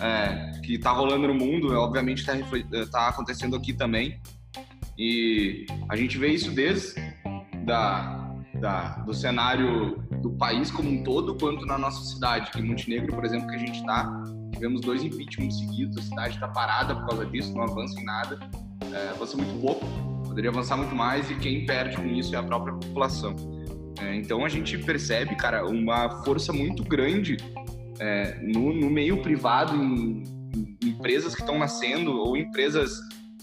é, 0.00 0.60
que 0.60 0.74
está 0.74 0.92
rolando 0.92 1.26
no 1.26 1.34
mundo, 1.34 1.74
obviamente 1.74 2.20
está 2.20 2.86
tá 2.90 3.08
acontecendo 3.08 3.56
aqui 3.56 3.72
também. 3.72 4.20
E 4.96 5.66
a 5.88 5.96
gente 5.96 6.16
vê 6.16 6.28
isso 6.28 6.52
desde 6.52 6.94
da, 7.64 8.34
da, 8.54 8.98
do 8.98 9.12
cenário 9.12 9.96
do 10.22 10.30
país 10.30 10.70
como 10.70 10.90
um 10.90 11.02
todo, 11.02 11.36
quanto 11.36 11.66
na 11.66 11.76
nossa 11.76 12.04
cidade. 12.04 12.50
Em 12.56 12.62
Montenegro, 12.62 13.14
por 13.14 13.24
exemplo, 13.24 13.48
que 13.48 13.56
a 13.56 13.58
gente 13.58 13.80
está, 13.80 14.22
tivemos 14.60 14.82
dois 14.82 15.02
impeachments 15.02 15.58
seguidos, 15.58 15.96
a 15.96 16.02
cidade 16.02 16.34
está 16.34 16.46
parada 16.46 16.94
por 16.94 17.06
causa 17.06 17.24
disso, 17.24 17.54
não 17.54 17.62
avança 17.62 17.98
em 17.98 18.04
nada, 18.04 18.38
é, 18.92 19.08
avança 19.08 19.34
muito 19.34 19.58
pouco, 19.58 19.86
poderia 20.26 20.50
avançar 20.50 20.76
muito 20.76 20.94
mais 20.94 21.30
e 21.30 21.34
quem 21.36 21.64
perde 21.64 21.96
com 21.96 22.06
isso 22.06 22.34
é 22.34 22.38
a 22.38 22.42
própria 22.42 22.74
população. 22.74 23.34
É, 23.98 24.14
então 24.16 24.44
a 24.44 24.50
gente 24.50 24.76
percebe, 24.76 25.34
cara, 25.34 25.66
uma 25.66 26.22
força 26.24 26.52
muito 26.52 26.84
grande 26.84 27.38
é, 27.98 28.38
no, 28.42 28.74
no, 28.74 28.90
meio 28.90 29.22
privado, 29.22 29.74
em, 29.74 30.24
em 30.54 30.88
empresas 30.88 31.34
que 31.34 31.40
estão 31.40 31.58
nascendo 31.58 32.12
ou 32.12 32.36
empresas 32.36 32.92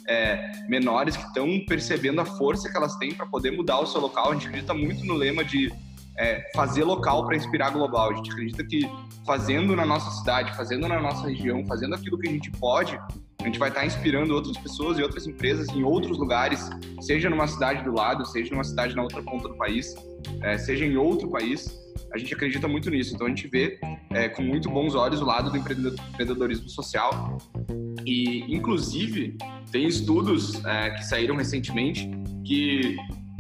é, 0.08 0.52
menores 0.70 1.18
que 1.18 1.24
estão 1.24 1.48
percebendo 1.68 2.22
a 2.22 2.26
força 2.26 2.70
que 2.70 2.78
elas 2.78 2.96
têm 2.98 3.12
para 3.12 3.26
poder 3.26 3.52
mudar 3.52 3.80
o 3.80 3.88
seu 3.88 4.00
local. 4.00 4.30
A 4.30 4.34
gente 4.36 4.48
acredita 4.48 4.74
muito 4.74 5.04
no 5.04 5.16
lema 5.16 5.44
de 5.44 5.72
é, 6.18 6.50
fazer 6.56 6.84
local 6.84 7.26
para 7.26 7.36
inspirar 7.36 7.70
global. 7.70 8.12
A 8.12 8.16
gente 8.16 8.32
acredita 8.32 8.64
que 8.64 8.90
fazendo 9.26 9.76
na 9.76 9.86
nossa 9.86 10.10
cidade, 10.12 10.56
fazendo 10.56 10.88
na 10.88 11.00
nossa 11.00 11.28
região, 11.28 11.66
fazendo 11.66 11.96
aquilo 11.96 12.18
que 12.18 12.28
a 12.28 12.32
gente 12.32 12.52
pode, 12.52 13.00
a 13.40 13.46
gente 13.46 13.60
vai 13.60 13.70
estar 13.70 13.86
inspirando 13.86 14.34
outras 14.34 14.58
pessoas 14.58 14.98
e 14.98 15.04
outras 15.04 15.28
empresas 15.28 15.68
em 15.70 15.84
outros 15.84 16.18
lugares, 16.18 16.70
seja 17.02 17.30
numa 17.30 17.48
cidade 17.48 17.84
do 17.84 17.94
lado, 17.94 18.26
seja 18.26 18.52
numa 18.52 18.64
cidade 18.64 18.96
na 18.96 19.04
outra 19.04 19.22
ponta 19.22 19.48
do 19.48 19.56
país, 19.56 19.96
é, 20.42 20.58
seja 20.58 20.86
em 20.86 20.98
outro 20.98 21.30
país. 21.30 21.88
A 22.14 22.18
gente 22.18 22.34
acredita 22.34 22.68
muito 22.68 22.90
nisso. 22.90 23.14
Então 23.14 23.28
a 23.28 23.30
gente 23.30 23.48
vê 23.48 23.80
é, 24.12 24.28
com 24.28 24.42
muito 24.42 24.70
bons 24.70 24.96
olhos 24.96 25.22
o 25.22 25.26
lado 25.26 25.52
do 25.52 25.58
empreendedorismo 25.58 26.70
social. 26.70 27.38
E, 28.06 28.46
inclusive, 28.54 29.38
tem 29.72 29.86
estudos 29.86 30.64
é, 30.66 30.92
que 30.92 31.04
saíram 31.06 31.36
recentemente 31.36 32.10
que 32.46 32.96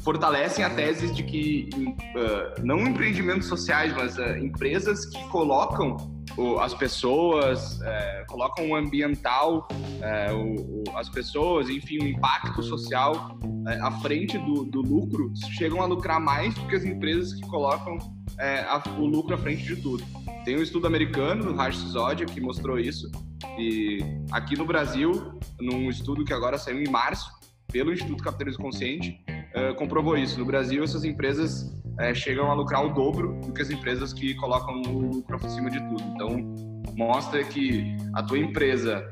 fortalecem 0.07 0.63
a 0.63 0.69
tese 0.69 1.13
de 1.13 1.21
que 1.21 1.69
uh, 2.15 2.63
não 2.63 2.79
empreendimentos 2.79 3.45
sociais, 3.45 3.93
mas 3.93 4.17
uh, 4.17 4.37
empresas 4.37 5.05
que 5.05 5.21
colocam 5.27 5.97
uh, 6.37 6.59
as 6.61 6.73
pessoas, 6.73 7.81
eh, 7.81 8.23
colocam 8.29 8.69
o 8.69 8.75
ambiental, 8.77 9.67
eh, 10.01 10.31
o, 10.31 10.55
o, 10.55 10.97
as 10.97 11.09
pessoas, 11.09 11.69
enfim, 11.69 11.97
o 11.97 12.07
impacto 12.07 12.63
social 12.63 13.37
eh, 13.67 13.79
à 13.81 13.91
frente 13.99 14.37
do, 14.37 14.63
do, 14.63 14.81
lucro, 14.81 15.29
chegam 15.57 15.81
a 15.81 15.85
lucrar 15.85 16.21
mais 16.21 16.53
do 16.55 16.65
que 16.67 16.77
as 16.77 16.85
empresas 16.85 17.33
que 17.33 17.45
colocam 17.49 17.97
a, 18.39 18.81
o 18.97 19.05
lucro 19.05 19.35
à 19.35 19.37
frente 19.37 19.63
de 19.63 19.75
tudo. 19.75 20.05
Tem 20.45 20.57
um 20.57 20.61
estudo 20.61 20.87
americano, 20.87 21.43
do 21.43 21.53
Raj 21.53 21.75
Sisodia, 21.75 22.25
que 22.25 22.39
mostrou 22.39 22.79
isso. 22.79 23.11
E 23.59 23.99
aqui 24.31 24.55
no 24.55 24.63
Brasil, 24.63 25.37
num 25.59 25.89
estudo 25.89 26.23
que 26.23 26.31
agora 26.31 26.57
saiu 26.57 26.81
em 26.81 26.89
março, 26.89 27.29
pelo 27.69 27.91
Instituto 27.91 28.23
Capitalismo 28.23 28.63
Consciente, 28.63 29.19
uh, 29.55 29.75
comprovou 29.75 30.17
isso. 30.17 30.39
No 30.39 30.45
Brasil, 30.45 30.83
essas 30.83 31.03
empresas 31.03 31.63
uh, 31.99 32.15
chegam 32.15 32.49
a 32.51 32.53
lucrar 32.53 32.85
o 32.85 32.93
dobro 32.93 33.39
do 33.45 33.53
que 33.53 33.61
as 33.61 33.69
empresas 33.69 34.13
que 34.13 34.33
colocam 34.35 34.81
o 34.81 34.99
lucro 34.99 35.37
acima 35.43 35.69
de 35.69 35.79
tudo. 35.79 36.03
Então, 36.15 36.55
mostra 36.95 37.43
que 37.43 37.95
a 38.13 38.23
tua 38.23 38.39
empresa 38.39 39.09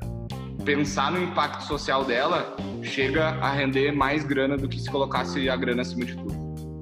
pensar 0.66 1.12
no 1.12 1.22
impacto 1.22 1.64
social 1.64 2.04
dela 2.04 2.56
chega 2.82 3.30
a 3.36 3.52
render 3.52 3.92
mais 3.92 4.24
grana 4.24 4.58
do 4.58 4.68
que 4.68 4.80
se 4.80 4.90
colocasse 4.90 5.48
a 5.50 5.56
grana 5.56 5.84
acima 5.84 6.06
de 6.06 6.16
tudo. 6.16 6.34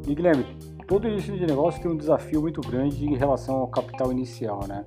E 0.07 0.15
Guilherme, 0.15 0.45
todo 0.87 1.07
início 1.07 1.37
de 1.37 1.45
negócio 1.45 1.81
tem 1.81 1.91
um 1.91 1.97
desafio 1.97 2.41
muito 2.41 2.61
grande 2.61 3.05
em 3.05 3.15
relação 3.15 3.55
ao 3.55 3.67
capital 3.67 4.11
inicial, 4.11 4.65
né? 4.67 4.85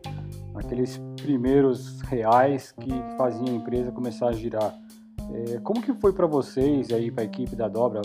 Aqueles 0.55 0.99
primeiros 1.23 2.01
reais 2.03 2.73
que 2.73 2.91
faziam 3.19 3.47
a 3.47 3.51
empresa 3.51 3.93
começar 3.93 4.29
a 4.29 4.33
girar. 4.33 4.75
É, 5.33 5.59
como 5.59 5.83
que 5.83 5.93
foi 5.95 6.13
para 6.13 6.27
vocês 6.27 6.91
aí, 6.93 7.11
para 7.11 7.23
a 7.23 7.27
equipe 7.27 7.55
da 7.57 7.69
Dobra, 7.69 8.01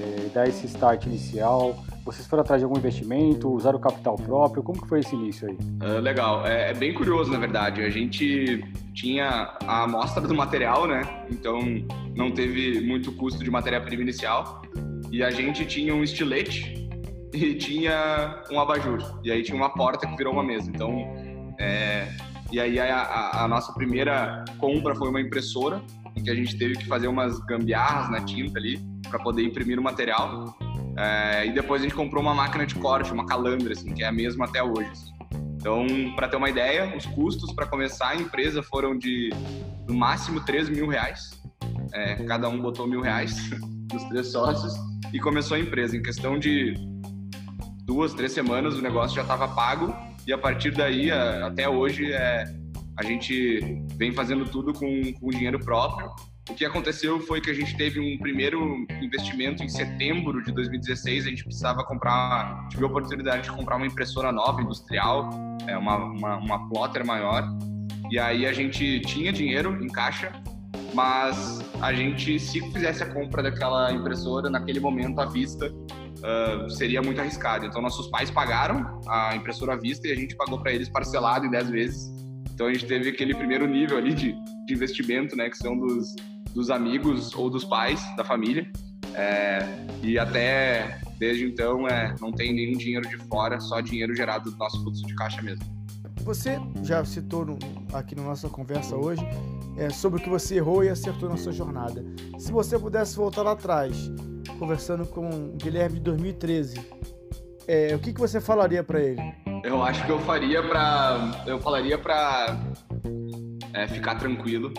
é, 0.00 0.28
dar 0.32 0.48
esse 0.48 0.66
start 0.66 1.06
inicial? 1.06 1.84
Vocês 2.04 2.26
foram 2.26 2.42
atrás 2.42 2.60
de 2.60 2.64
algum 2.64 2.76
investimento, 2.76 3.48
usaram 3.48 3.78
capital 3.78 4.16
próprio? 4.16 4.62
Como 4.62 4.80
que 4.80 4.88
foi 4.88 5.00
esse 5.00 5.14
início 5.14 5.48
aí? 5.48 5.56
Uh, 5.82 6.00
legal, 6.00 6.46
é, 6.46 6.70
é, 6.70 6.74
bem 6.74 6.92
curioso 6.92 7.30
na 7.30 7.38
verdade. 7.38 7.82
A 7.82 7.88
gente 7.88 8.62
tinha 8.92 9.56
a 9.66 9.84
amostra 9.84 10.20
do 10.20 10.34
material, 10.34 10.86
né? 10.86 11.02
Então 11.30 11.60
não 12.14 12.30
teve 12.30 12.80
muito 12.80 13.12
custo 13.12 13.42
de 13.42 13.50
matéria-prima 13.50 14.02
inicial. 14.02 14.62
E 15.10 15.22
a 15.22 15.30
gente 15.30 15.64
tinha 15.64 15.94
um 15.94 16.02
estilete 16.02 16.88
e 17.32 17.54
tinha 17.54 18.42
um 18.50 18.60
abajur. 18.60 19.20
E 19.24 19.30
aí 19.30 19.42
tinha 19.42 19.56
uma 19.56 19.70
porta 19.70 20.06
que 20.06 20.16
virou 20.16 20.32
uma 20.32 20.44
mesa. 20.44 20.70
Então, 20.70 20.92
é... 21.58 22.08
e 22.52 22.60
aí 22.60 22.78
a, 22.78 22.96
a, 22.96 23.44
a 23.44 23.48
nossa 23.48 23.72
primeira 23.72 24.44
compra 24.58 24.94
foi 24.94 25.08
uma 25.08 25.20
impressora 25.20 25.80
em 26.16 26.22
que 26.22 26.30
a 26.30 26.34
gente 26.34 26.56
teve 26.56 26.74
que 26.74 26.86
fazer 26.86 27.08
umas 27.08 27.38
gambiarras 27.40 28.10
na 28.10 28.20
tinta 28.24 28.58
ali 28.58 28.78
para 29.08 29.18
poder 29.18 29.42
imprimir 29.42 29.78
o 29.78 29.82
material. 29.82 30.56
É, 30.96 31.46
e 31.46 31.52
depois 31.52 31.82
a 31.82 31.84
gente 31.84 31.94
comprou 31.94 32.22
uma 32.22 32.34
máquina 32.34 32.64
de 32.66 32.74
corte, 32.76 33.12
uma 33.12 33.26
calandra, 33.26 33.72
assim, 33.72 33.92
que 33.92 34.02
é 34.02 34.06
a 34.06 34.12
mesma 34.12 34.44
até 34.44 34.62
hoje. 34.62 34.90
Assim. 34.90 35.12
Então, 35.56 35.86
para 36.14 36.28
ter 36.28 36.36
uma 36.36 36.50
ideia, 36.50 36.94
os 36.96 37.06
custos 37.06 37.52
para 37.52 37.66
começar 37.66 38.10
a 38.10 38.16
empresa 38.16 38.62
foram 38.62 38.96
de 38.96 39.30
no 39.88 39.94
máximo 39.94 40.40
3 40.44 40.68
mil 40.68 40.86
reais. 40.86 41.30
É, 41.92 42.16
cada 42.24 42.48
um 42.48 42.60
botou 42.60 42.86
mil 42.86 43.00
reais 43.00 43.50
dos 43.90 44.04
três 44.04 44.30
sócios 44.30 44.74
e 45.12 45.18
começou 45.18 45.56
a 45.56 45.60
empresa. 45.60 45.96
Em 45.96 46.02
questão 46.02 46.38
de 46.38 46.74
duas, 47.84 48.12
três 48.14 48.32
semanas, 48.32 48.74
o 48.76 48.82
negócio 48.82 49.16
já 49.16 49.22
estava 49.22 49.48
pago 49.48 49.94
e 50.26 50.32
a 50.32 50.38
partir 50.38 50.70
daí, 50.70 51.10
até 51.10 51.68
hoje, 51.68 52.12
é, 52.12 52.44
a 52.96 53.02
gente 53.02 53.60
vem 53.96 54.12
fazendo 54.12 54.44
tudo 54.44 54.72
com, 54.72 55.12
com 55.14 55.30
dinheiro 55.30 55.58
próprio. 55.58 56.10
O 56.48 56.54
que 56.54 56.64
aconteceu 56.64 57.18
foi 57.20 57.40
que 57.40 57.50
a 57.50 57.54
gente 57.54 57.74
teve 57.76 57.98
um 57.98 58.18
primeiro 58.18 58.86
investimento 59.00 59.62
em 59.62 59.68
setembro 59.68 60.42
de 60.42 60.52
2016. 60.52 61.26
A 61.26 61.30
gente 61.30 61.44
precisava 61.44 61.82
comprar, 61.84 62.68
tive 62.68 62.84
a 62.84 62.86
oportunidade 62.86 63.44
de 63.44 63.50
comprar 63.50 63.76
uma 63.76 63.86
impressora 63.86 64.30
nova, 64.30 64.60
industrial, 64.60 65.30
é, 65.66 65.76
uma, 65.76 65.96
uma, 65.96 66.36
uma 66.36 66.68
plotter 66.68 67.04
maior. 67.04 67.48
E 68.10 68.18
aí 68.18 68.46
a 68.46 68.52
gente 68.52 69.00
tinha 69.00 69.32
dinheiro 69.32 69.82
em 69.82 69.88
caixa, 69.88 70.30
mas 70.92 71.64
a 71.80 71.92
gente, 71.92 72.38
se 72.38 72.60
fizesse 72.72 73.02
a 73.02 73.06
compra 73.12 73.42
daquela 73.42 73.90
impressora 73.92 74.50
naquele 74.50 74.80
momento 74.80 75.20
à 75.20 75.24
vista, 75.24 75.72
uh, 75.72 76.70
seria 76.70 77.02
muito 77.02 77.20
arriscado. 77.20 77.64
Então, 77.64 77.80
nossos 77.80 78.08
pais 78.08 78.30
pagaram 78.30 79.00
a 79.08 79.34
impressora 79.34 79.72
à 79.72 79.76
vista 79.76 80.06
e 80.06 80.12
a 80.12 80.14
gente 80.14 80.36
pagou 80.36 80.58
para 80.60 80.72
eles 80.72 80.88
parcelado 80.88 81.46
em 81.46 81.50
10 81.50 81.70
vezes. 81.70 82.13
Então 82.54 82.68
a 82.68 82.72
gente 82.72 82.86
teve 82.86 83.10
aquele 83.10 83.34
primeiro 83.34 83.66
nível 83.66 83.98
ali 83.98 84.14
de, 84.14 84.32
de 84.66 84.74
investimento, 84.74 85.36
né, 85.36 85.50
que 85.50 85.58
são 85.58 85.76
dos, 85.76 86.14
dos 86.54 86.70
amigos 86.70 87.34
ou 87.34 87.50
dos 87.50 87.64
pais 87.64 88.00
da 88.16 88.24
família. 88.24 88.70
É, 89.14 89.58
e 90.02 90.18
até 90.18 91.00
desde 91.18 91.44
então 91.44 91.86
é, 91.88 92.14
não 92.20 92.32
tem 92.32 92.54
nenhum 92.54 92.78
dinheiro 92.78 93.08
de 93.08 93.16
fora, 93.28 93.60
só 93.60 93.80
dinheiro 93.80 94.14
gerado 94.14 94.50
do 94.50 94.56
nosso 94.56 94.80
fluxo 94.82 95.04
de 95.04 95.14
caixa 95.14 95.42
mesmo. 95.42 95.64
Você 96.22 96.58
já 96.82 97.04
citou 97.04 97.44
no, 97.44 97.58
aqui 97.92 98.14
na 98.14 98.22
nossa 98.22 98.48
conversa 98.48 98.96
hoje 98.96 99.22
é, 99.76 99.90
sobre 99.90 100.20
o 100.20 100.22
que 100.22 100.30
você 100.30 100.56
errou 100.56 100.82
e 100.84 100.88
acertou 100.88 101.28
na 101.28 101.36
sua 101.36 101.52
jornada. 101.52 102.04
Se 102.38 102.52
você 102.52 102.78
pudesse 102.78 103.16
voltar 103.16 103.42
lá 103.42 103.52
atrás, 103.52 104.10
conversando 104.58 105.04
com 105.06 105.28
o 105.28 105.56
Guilherme 105.56 105.96
de 105.96 106.04
2013, 106.04 106.80
é, 107.66 107.94
o 107.94 107.98
que, 107.98 108.12
que 108.12 108.20
você 108.20 108.40
falaria 108.40 108.82
para 108.82 109.00
ele? 109.00 109.43
Eu 109.64 109.82
acho 109.82 110.04
que 110.04 110.12
eu 110.12 110.18
faria 110.20 110.62
para, 110.62 111.42
eu 111.46 111.58
falaria 111.58 111.96
para 111.96 112.54
é, 113.72 113.88
ficar 113.88 114.16
tranquilo 114.16 114.70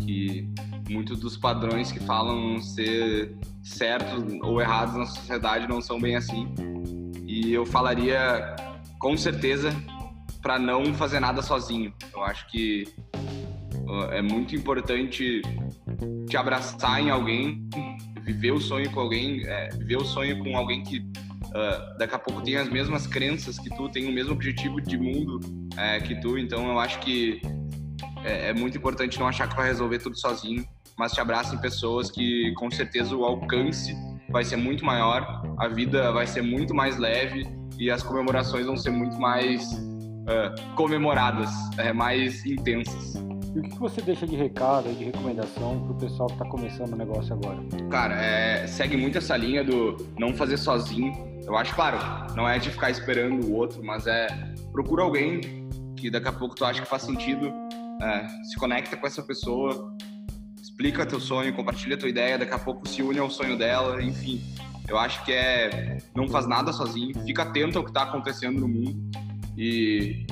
que 0.00 0.48
muitos 0.88 1.20
dos 1.20 1.36
padrões 1.36 1.92
que 1.92 2.00
falam 2.00 2.58
ser 2.58 3.36
certos 3.62 4.24
ou 4.40 4.58
errados 4.58 4.96
na 4.96 5.04
sociedade 5.04 5.68
não 5.68 5.82
são 5.82 6.00
bem 6.00 6.16
assim. 6.16 6.48
E 7.26 7.52
eu 7.52 7.66
falaria 7.66 8.56
com 8.98 9.18
certeza 9.18 9.70
para 10.40 10.58
não 10.58 10.94
fazer 10.94 11.20
nada 11.20 11.42
sozinho. 11.42 11.92
Eu 12.14 12.24
acho 12.24 12.46
que 12.48 12.88
é 14.12 14.22
muito 14.22 14.56
importante 14.56 15.42
te 16.26 16.36
abraçar 16.38 17.02
em 17.02 17.10
alguém, 17.10 17.68
viver 18.22 18.52
o 18.52 18.60
sonho 18.60 18.90
com 18.92 19.00
alguém, 19.00 19.46
é, 19.46 19.68
viver 19.76 19.96
o 19.96 20.04
sonho 20.06 20.42
com 20.42 20.56
alguém 20.56 20.82
que 20.82 21.06
uh, 21.52 21.98
daqui 21.98 22.14
a 22.14 22.18
pouco 22.18 22.42
tem 22.42 22.56
as 22.56 22.68
mesmas 22.68 23.06
crenças 23.06 23.58
que 23.58 23.70
tu, 23.70 23.88
tem 23.88 24.08
o 24.08 24.12
mesmo 24.12 24.32
objetivo 24.32 24.80
de 24.80 24.98
mundo 24.98 25.40
é, 25.76 26.00
que 26.00 26.20
tu, 26.20 26.38
então 26.38 26.68
eu 26.68 26.78
acho 26.78 26.98
que 27.00 27.40
é, 28.24 28.50
é, 28.50 28.52
muito 28.52 28.76
importante 28.76 29.18
não 29.18 29.28
achar 29.28 29.48
que 29.48 29.56
vai 29.56 29.66
resolver 29.66 29.98
tudo 29.98 30.18
sozinho, 30.18 30.66
mas 30.98 31.12
te 31.12 31.20
abraça 31.20 31.54
em 31.54 31.58
pessoas 31.58 32.10
que 32.10 32.52
com 32.54 32.70
certeza 32.70 33.14
o 33.14 33.24
alcance 33.24 33.94
vai 34.30 34.44
ser 34.44 34.56
muito 34.56 34.84
maior, 34.84 35.42
a 35.58 35.68
vida 35.68 36.12
vai 36.12 36.26
ser 36.26 36.42
muito 36.42 36.74
mais 36.74 36.98
leve 36.98 37.46
e 37.78 37.90
as 37.90 38.02
comemorações 38.02 38.66
vão 38.66 38.76
ser 38.76 38.90
muito 38.90 39.18
mais 39.18 39.72
uh, 39.72 40.74
comemoradas, 40.76 41.50
é, 41.78 41.92
mais 41.92 42.44
intensas. 42.46 43.14
E 43.54 43.58
o 43.58 43.62
que 43.62 43.78
você 43.78 44.00
deixa 44.00 44.26
de 44.26 44.34
recado 44.34 44.90
e 44.90 44.94
de 44.94 45.04
recomendação 45.04 45.78
para 45.82 45.92
o 45.92 45.94
pessoal 45.98 46.26
que 46.26 46.34
está 46.34 46.46
começando 46.46 46.94
o 46.94 46.96
negócio 46.96 47.34
agora? 47.34 47.58
Cara, 47.90 48.14
é, 48.14 48.66
segue 48.66 48.96
muito 48.96 49.18
essa 49.18 49.36
linha 49.36 49.62
do 49.62 49.96
não 50.18 50.32
fazer 50.32 50.56
sozinho. 50.56 51.12
Eu 51.44 51.54
acho, 51.56 51.74
claro, 51.74 51.98
não 52.34 52.48
é 52.48 52.58
de 52.58 52.70
ficar 52.70 52.90
esperando 52.90 53.46
o 53.46 53.54
outro, 53.54 53.84
mas 53.84 54.06
é 54.06 54.26
procura 54.72 55.02
alguém 55.02 55.68
que 55.96 56.10
daqui 56.10 56.28
a 56.28 56.32
pouco 56.32 56.54
tu 56.54 56.64
acha 56.64 56.80
que 56.80 56.88
faz 56.88 57.02
sentido, 57.02 57.52
é, 58.00 58.26
se 58.44 58.56
conecta 58.56 58.96
com 58.96 59.06
essa 59.06 59.22
pessoa, 59.22 59.94
explica 60.60 61.04
teu 61.04 61.20
sonho, 61.20 61.52
compartilha 61.54 61.98
tua 61.98 62.08
ideia, 62.08 62.38
daqui 62.38 62.54
a 62.54 62.58
pouco 62.58 62.88
se 62.88 63.02
une 63.02 63.18
ao 63.18 63.28
sonho 63.28 63.58
dela, 63.58 64.02
enfim. 64.02 64.40
Eu 64.88 64.98
acho 64.98 65.22
que 65.24 65.32
é 65.32 65.98
não 66.16 66.26
faz 66.26 66.46
nada 66.46 66.72
sozinho, 66.72 67.12
fica 67.26 67.42
atento 67.42 67.76
ao 67.76 67.84
que 67.84 67.90
está 67.90 68.04
acontecendo 68.04 68.60
no 68.60 68.68
mundo 68.68 69.10
e 69.56 70.26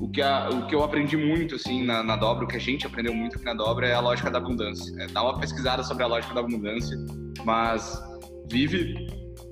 o 0.00 0.08
que, 0.08 0.22
a, 0.22 0.48
o 0.48 0.66
que 0.66 0.74
eu 0.74 0.82
aprendi 0.82 1.16
muito 1.16 1.56
assim 1.56 1.84
na, 1.84 2.02
na, 2.02 2.16
dobra, 2.16 2.46
o 2.46 2.48
que 2.48 2.56
a 2.56 2.60
gente 2.60 2.86
aprendeu 2.86 3.14
muito 3.14 3.36
aqui 3.36 3.44
na 3.44 3.52
dobra 3.52 3.86
é 3.86 3.94
a 3.94 4.00
lógica 4.00 4.30
da 4.30 4.38
abundância. 4.38 4.90
É, 5.02 5.06
dá 5.08 5.22
uma 5.22 5.38
pesquisada 5.38 5.82
sobre 5.82 6.02
a 6.02 6.06
lógica 6.06 6.32
da 6.32 6.40
abundância, 6.40 6.96
mas 7.44 8.02
vive 8.50 8.94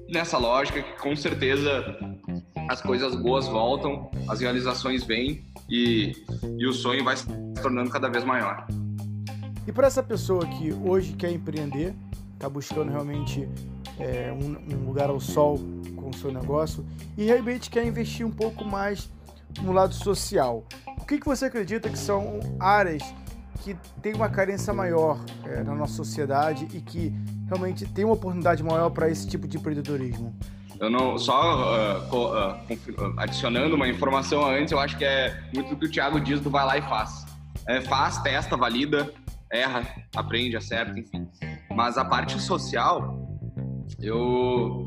nessa 0.08 0.38
lógica 0.38 0.82
que 0.82 0.98
com 1.02 1.14
certeza 1.14 1.84
as 2.70 2.80
coisas 2.80 3.14
boas 3.14 3.46
voltam, 3.46 4.10
as 4.26 4.40
realizações 4.40 5.04
vêm 5.04 5.44
e, 5.68 6.12
e 6.56 6.66
o 6.66 6.72
sonho 6.72 7.04
vai 7.04 7.16
se 7.16 7.26
tornando 7.62 7.90
cada 7.90 8.08
vez 8.08 8.24
maior. 8.24 8.66
E 9.66 9.72
para 9.72 9.86
essa 9.86 10.02
pessoa 10.02 10.46
que 10.46 10.72
hoje 10.72 11.12
quer 11.12 11.30
empreender, 11.30 11.94
está 12.32 12.48
buscando 12.48 12.90
realmente 12.90 13.46
é, 13.98 14.32
um, 14.32 14.74
um, 14.74 14.86
lugar 14.86 15.10
ao 15.10 15.20
sol 15.20 15.58
com 15.94 16.08
o 16.08 16.14
seu 16.14 16.32
negócio 16.32 16.86
e 17.18 17.24
realmente 17.24 17.68
quer 17.68 17.84
investir 17.84 18.24
um 18.24 18.30
pouco 18.30 18.64
mais 18.64 19.10
no 19.62 19.72
lado 19.72 19.94
social, 19.94 20.64
o 20.86 21.04
que, 21.04 21.18
que 21.18 21.26
você 21.26 21.46
acredita 21.46 21.88
que 21.88 21.98
são 21.98 22.40
áreas 22.60 23.02
que 23.62 23.74
têm 24.00 24.14
uma 24.14 24.28
carência 24.28 24.72
maior 24.72 25.18
é, 25.44 25.62
na 25.62 25.74
nossa 25.74 25.94
sociedade 25.94 26.68
e 26.72 26.80
que 26.80 27.12
realmente 27.46 27.86
tem 27.86 28.04
uma 28.04 28.14
oportunidade 28.14 28.62
maior 28.62 28.90
para 28.90 29.10
esse 29.10 29.26
tipo 29.26 29.46
de 29.48 29.56
empreendedorismo? 29.56 30.34
Eu 30.80 30.88
não 30.88 31.18
só 31.18 32.00
uh, 32.08 32.16
uh, 32.16 33.14
adicionando 33.16 33.74
uma 33.74 33.88
informação 33.88 34.46
antes, 34.46 34.70
eu 34.70 34.78
acho 34.78 34.96
que 34.96 35.04
é 35.04 35.36
muito 35.52 35.70
do 35.70 35.76
que 35.76 35.86
o 35.86 35.90
Thiago 35.90 36.20
diz 36.20 36.40
do 36.40 36.50
vai 36.50 36.64
lá 36.64 36.78
e 36.78 36.82
faz. 36.82 37.26
É, 37.66 37.80
faz, 37.80 38.18
testa, 38.18 38.56
valida, 38.56 39.12
erra, 39.52 39.82
aprende, 40.14 40.56
acerta, 40.56 40.98
enfim. 40.98 41.28
Mas 41.74 41.98
a 41.98 42.04
parte 42.04 42.40
social, 42.40 43.26
Eu 44.00 44.86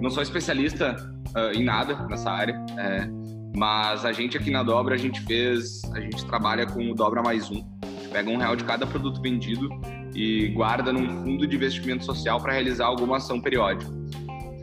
não 0.00 0.10
sou 0.10 0.22
especialista 0.22 0.94
uh, 1.36 1.58
em 1.58 1.64
nada 1.64 2.06
nessa 2.06 2.30
área, 2.30 2.54
é, 2.78 3.08
mas 3.54 4.04
a 4.04 4.12
gente 4.12 4.36
aqui 4.36 4.50
na 4.50 4.62
Dobra, 4.62 4.94
a 4.94 4.98
gente 4.98 5.20
fez, 5.22 5.82
a 5.92 6.00
gente 6.00 6.24
trabalha 6.26 6.66
com 6.66 6.90
o 6.90 6.94
Dobra 6.94 7.22
Mais 7.22 7.50
Um. 7.50 7.64
A 7.82 7.86
gente 7.86 8.08
pega 8.08 8.30
um 8.30 8.36
real 8.36 8.56
de 8.56 8.64
cada 8.64 8.86
produto 8.86 9.20
vendido 9.22 9.68
e 10.14 10.48
guarda 10.48 10.92
num 10.92 11.22
fundo 11.22 11.46
de 11.46 11.54
investimento 11.54 12.04
social 12.04 12.40
para 12.40 12.52
realizar 12.52 12.86
alguma 12.86 13.18
ação 13.18 13.40
periódica. 13.40 13.90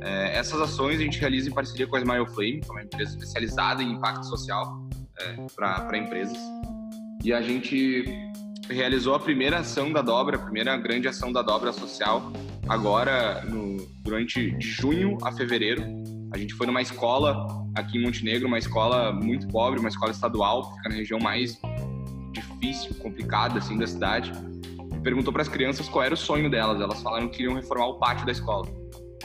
É, 0.02 0.38
essas 0.38 0.60
ações 0.60 1.00
a 1.00 1.04
gente 1.04 1.20
realiza 1.20 1.50
em 1.50 1.54
parceria 1.54 1.88
com 1.88 1.96
a 1.96 2.00
Smile 2.00 2.28
Flame, 2.28 2.60
que 2.60 2.70
é 2.70 2.72
uma 2.72 2.84
empresa 2.84 3.12
especializada 3.12 3.82
em 3.82 3.94
impacto 3.94 4.26
social 4.26 4.90
é, 5.20 5.36
para 5.56 5.98
empresas. 5.98 6.38
E 7.24 7.32
a 7.32 7.42
gente 7.42 8.04
realizou 8.70 9.16
a 9.16 9.20
primeira 9.20 9.60
ação 9.60 9.92
da 9.92 10.02
dobra, 10.02 10.38
a 10.38 10.40
primeira 10.40 10.76
grande 10.78 11.08
ação 11.08 11.32
da 11.32 11.42
dobra 11.42 11.72
social, 11.72 12.32
agora 12.68 13.44
no, 13.46 13.78
durante 14.04 14.52
de 14.52 14.68
junho 14.68 15.18
a 15.24 15.32
fevereiro. 15.32 15.84
A 16.34 16.38
gente 16.38 16.54
foi 16.56 16.66
numa 16.66 16.82
escola 16.82 17.61
aqui 17.76 17.98
em 17.98 18.04
Montenegro, 18.04 18.48
uma 18.48 18.58
escola 18.58 19.12
muito 19.12 19.48
pobre, 19.48 19.80
uma 19.80 19.90
escola 19.90 20.12
estadual, 20.12 20.76
fica 20.76 20.90
na 20.90 20.96
região 20.96 21.20
mais 21.20 21.60
difícil, 22.32 22.96
complicada 22.96 23.60
assim 23.60 23.78
da 23.78 23.88
cidade. 23.88 24.32
Perguntou 25.04 25.34
para 25.34 25.42
as 25.42 25.48
crianças 25.48 25.90
qual 25.90 26.04
era 26.04 26.14
o 26.14 26.18
sonho 26.18 26.50
delas. 26.50 26.80
Elas 26.80 27.02
falaram 27.02 27.28
que 27.28 27.38
queriam 27.38 27.56
reformar 27.56 27.88
o 27.88 28.00
pátio 28.00 28.26
da 28.26 28.32
escola. 28.32 28.68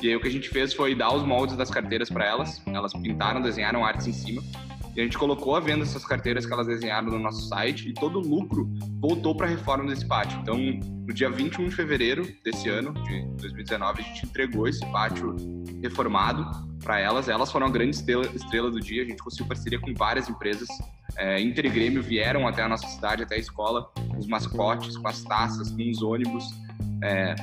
E 0.02 0.08
aí 0.08 0.16
o 0.16 0.20
que 0.20 0.28
a 0.28 0.30
gente 0.30 0.48
fez 0.48 0.72
foi 0.72 0.94
dar 0.94 1.14
os 1.14 1.22
moldes 1.22 1.56
das 1.56 1.70
carteiras 1.70 2.08
para 2.08 2.24
elas. 2.24 2.62
Elas 2.66 2.92
pintaram, 2.92 3.40
desenharam 3.40 3.84
artes 3.84 4.06
em 4.06 4.12
cima 4.12 4.42
e 4.96 5.00
a 5.00 5.04
gente 5.04 5.18
colocou 5.18 5.54
à 5.54 5.60
venda 5.60 5.82
essas 5.82 6.06
carteiras 6.06 6.46
que 6.46 6.52
elas 6.52 6.66
desenharam 6.66 7.08
no 7.08 7.18
nosso 7.18 7.46
site 7.48 7.90
e 7.90 7.92
todo 7.92 8.18
o 8.18 8.22
lucro 8.22 8.66
voltou 8.98 9.36
para 9.36 9.46
a 9.46 9.50
reforma 9.50 9.86
desse 9.90 10.08
pátio. 10.08 10.38
Então, 10.40 10.56
no 10.56 11.12
dia 11.12 11.28
21 11.28 11.68
de 11.68 11.74
fevereiro 11.74 12.26
desse 12.42 12.70
ano, 12.70 12.94
de 13.04 13.26
2019, 13.36 14.00
a 14.00 14.02
gente 14.02 14.24
entregou 14.24 14.66
esse 14.66 14.84
pátio 14.90 15.36
reformado 15.82 16.46
para 16.86 17.00
elas. 17.00 17.28
Elas 17.28 17.50
foram 17.50 17.66
a 17.66 17.70
grande 17.70 17.96
estrela, 17.96 18.24
estrela, 18.32 18.70
do 18.70 18.80
dia. 18.80 19.02
A 19.02 19.04
gente 19.04 19.20
conseguiu 19.20 19.46
parceria 19.46 19.80
com 19.80 19.92
várias 19.92 20.28
empresas. 20.28 20.68
É, 21.16 21.40
Inter 21.40 21.66
e 21.66 21.68
Grêmio 21.68 22.00
vieram 22.00 22.46
até 22.46 22.62
a 22.62 22.68
nossa 22.68 22.86
cidade, 22.86 23.24
até 23.24 23.34
a 23.34 23.38
escola, 23.38 23.90
com 23.94 24.16
os 24.16 24.28
mascotes, 24.28 24.96
com 24.96 25.08
as 25.08 25.22
taças, 25.24 25.68
com 25.72 25.90
os 25.90 26.00
ônibus. 26.00 26.44
É, 27.02 27.34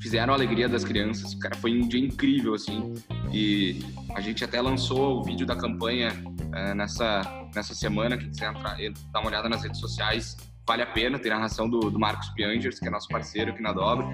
fizeram 0.00 0.32
a 0.32 0.36
alegria 0.36 0.70
das 0.70 0.84
crianças. 0.84 1.34
Cara, 1.34 1.54
foi 1.56 1.78
um 1.78 1.86
dia 1.86 2.00
incrível, 2.00 2.54
assim. 2.54 2.94
E 3.30 3.78
a 4.14 4.22
gente 4.22 4.42
até 4.42 4.60
lançou 4.62 5.20
o 5.20 5.22
vídeo 5.22 5.46
da 5.46 5.54
campanha 5.54 6.10
é, 6.54 6.72
nessa, 6.72 7.20
nessa 7.54 7.74
semana. 7.74 8.16
Quem 8.16 8.30
quiser 8.30 8.50
entrar, 8.50 8.78
dar 9.12 9.20
uma 9.20 9.28
olhada 9.28 9.50
nas 9.50 9.62
redes 9.62 9.80
sociais, 9.80 10.34
vale 10.66 10.82
a 10.82 10.86
pena. 10.86 11.18
Tem 11.18 11.30
narração 11.30 11.68
do, 11.68 11.90
do 11.90 11.98
Marcos 11.98 12.30
Piangers, 12.30 12.78
que 12.78 12.88
é 12.88 12.90
nosso 12.90 13.08
parceiro 13.08 13.50
aqui 13.50 13.60
na 13.60 13.74
Dobra. 13.74 14.06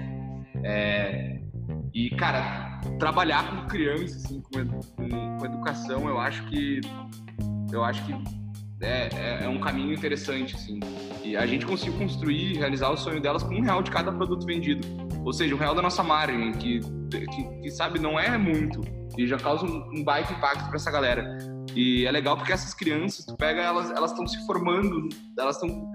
É, 0.65 1.38
e, 1.99 2.09
cara, 2.11 2.79
trabalhar 2.97 3.49
com 3.49 3.67
crianças, 3.67 4.23
assim, 4.23 4.41
com, 4.41 4.65
com, 4.95 5.37
com, 5.37 5.45
educação, 5.45 6.07
eu 6.07 6.17
acho 6.17 6.45
que. 6.45 6.79
Eu 7.73 7.83
acho 7.83 8.05
que 8.05 8.13
é, 8.81 9.09
é, 9.13 9.43
é, 9.43 9.49
um 9.49 9.59
caminho 9.59 9.93
interessante, 9.93 10.55
assim. 10.55 10.79
E 11.25 11.35
a 11.35 11.45
gente 11.45 11.65
conseguiu 11.65 11.97
construir, 11.97 12.57
realizar 12.57 12.89
o 12.89 12.95
sonho 12.95 13.21
delas 13.21 13.43
com 13.43 13.53
um 13.53 13.61
real 13.61 13.83
de 13.83 13.91
cada 13.91 14.13
produto 14.13 14.45
vendido. 14.45 14.87
Ou 15.25 15.33
seja, 15.33 15.53
um 15.53 15.57
real 15.57 15.75
da 15.75 15.81
nossa 15.81 16.01
margem, 16.01 16.53
que, 16.53 16.79
que, 17.09 17.61
que 17.61 17.69
sabe, 17.69 17.99
não 17.99 18.17
é 18.17 18.37
muito. 18.37 18.79
E 19.17 19.27
já 19.27 19.35
causa 19.35 19.65
um, 19.65 19.91
um 19.93 20.01
baita 20.01 20.31
impacto 20.31 20.67
para 20.67 20.77
essa 20.77 20.89
galera. 20.89 21.37
E 21.75 22.05
é 22.05 22.11
legal 22.11 22.37
porque 22.37 22.53
essas 22.53 22.73
crianças, 22.73 23.25
tu 23.25 23.35
pega 23.35 23.61
elas, 23.61 23.91
elas 23.91 24.11
estão 24.11 24.25
se 24.25 24.45
formando, 24.47 25.09
elas 25.37 25.57
estão 25.57 25.91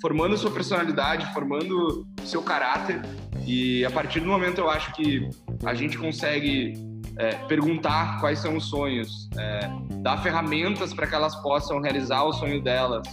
formando 0.00 0.36
sua 0.36 0.50
personalidade, 0.50 1.32
formando 1.32 2.06
seu 2.24 2.42
caráter. 2.42 3.00
E 3.46 3.84
a 3.84 3.90
partir 3.90 4.20
do 4.20 4.26
momento 4.26 4.58
eu 4.58 4.70
acho 4.70 4.92
que 4.94 5.28
a 5.64 5.74
gente 5.74 5.96
consegue 5.98 6.74
é, 7.16 7.34
perguntar 7.46 8.20
quais 8.20 8.38
são 8.38 8.56
os 8.56 8.68
sonhos, 8.68 9.28
é, 9.38 9.70
dar 10.02 10.18
ferramentas 10.18 10.92
para 10.92 11.06
que 11.06 11.14
elas 11.14 11.34
possam 11.36 11.80
realizar 11.80 12.24
o 12.24 12.32
sonho 12.32 12.62
delas 12.62 13.06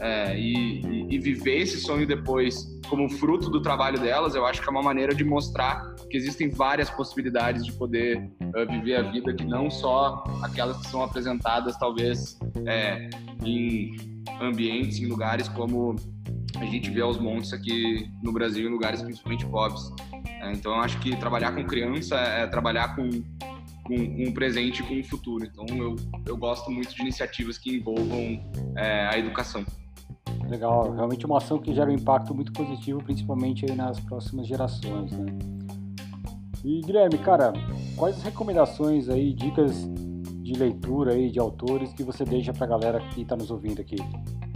é, 0.00 0.38
e, 0.38 1.06
e, 1.14 1.18
viver 1.18 1.58
esse 1.58 1.78
sonho 1.80 2.06
depois 2.06 2.66
como 2.88 3.08
fruto 3.08 3.48
do 3.48 3.60
trabalho 3.60 3.98
delas, 3.98 4.34
eu 4.34 4.44
acho 4.44 4.60
que 4.60 4.68
é 4.68 4.70
uma 4.70 4.82
maneira 4.82 5.14
de 5.14 5.24
mostrar 5.24 5.94
que 6.10 6.16
existem 6.16 6.50
várias 6.50 6.90
possibilidades 6.90 7.64
de 7.64 7.72
poder 7.72 8.18
uh, 8.18 8.70
viver 8.70 8.96
a 8.96 9.02
vida, 9.02 9.32
que 9.32 9.44
não 9.44 9.70
só 9.70 10.24
aquelas 10.42 10.76
que 10.78 10.88
são 10.88 11.02
apresentadas, 11.02 11.76
talvez, 11.78 12.38
é, 12.66 13.08
em 13.44 14.11
ambientes, 14.40 14.98
em 14.98 15.06
lugares 15.06 15.48
como 15.48 15.96
a 16.58 16.64
gente 16.64 16.90
vê 16.90 17.00
aos 17.00 17.18
montes 17.18 17.52
aqui 17.52 18.10
no 18.22 18.32
Brasil, 18.32 18.68
em 18.68 18.72
lugares 18.72 19.02
principalmente 19.02 19.46
pobres. 19.46 19.92
É, 20.42 20.52
então, 20.52 20.72
eu 20.72 20.80
acho 20.80 20.98
que 21.00 21.16
trabalhar 21.16 21.52
com 21.52 21.64
criança 21.64 22.16
é 22.16 22.46
trabalhar 22.46 22.94
com, 22.94 23.08
com, 23.84 24.16
com 24.16 24.24
o 24.28 24.32
presente 24.32 24.82
e 24.82 24.86
com 24.86 25.00
o 25.00 25.04
futuro. 25.04 25.44
Então, 25.44 25.64
eu, 25.76 25.96
eu 26.26 26.36
gosto 26.36 26.70
muito 26.70 26.94
de 26.94 27.02
iniciativas 27.02 27.58
que 27.58 27.76
envolvam 27.76 28.40
é, 28.76 29.06
a 29.08 29.18
educação. 29.18 29.64
Legal, 30.48 30.92
realmente 30.92 31.24
uma 31.24 31.38
ação 31.38 31.58
que 31.58 31.74
gera 31.74 31.90
um 31.90 31.94
impacto 31.94 32.34
muito 32.34 32.52
positivo, 32.52 33.02
principalmente 33.02 33.64
aí 33.68 33.76
nas 33.76 33.98
próximas 34.00 34.46
gerações, 34.46 35.12
né? 35.12 35.26
E 36.64 36.80
Guilherme, 36.80 37.18
cara, 37.18 37.52
quais 37.96 38.16
as 38.16 38.22
recomendações 38.22 39.08
aí, 39.08 39.32
dicas 39.32 39.88
de 40.42 40.54
leitura 40.54 41.12
aí 41.12 41.30
de 41.30 41.38
autores 41.38 41.92
que 41.92 42.02
você 42.02 42.24
deixa 42.24 42.52
pra 42.52 42.66
galera 42.66 43.00
que 43.14 43.22
está 43.22 43.36
nos 43.36 43.50
ouvindo 43.50 43.80
aqui? 43.80 43.96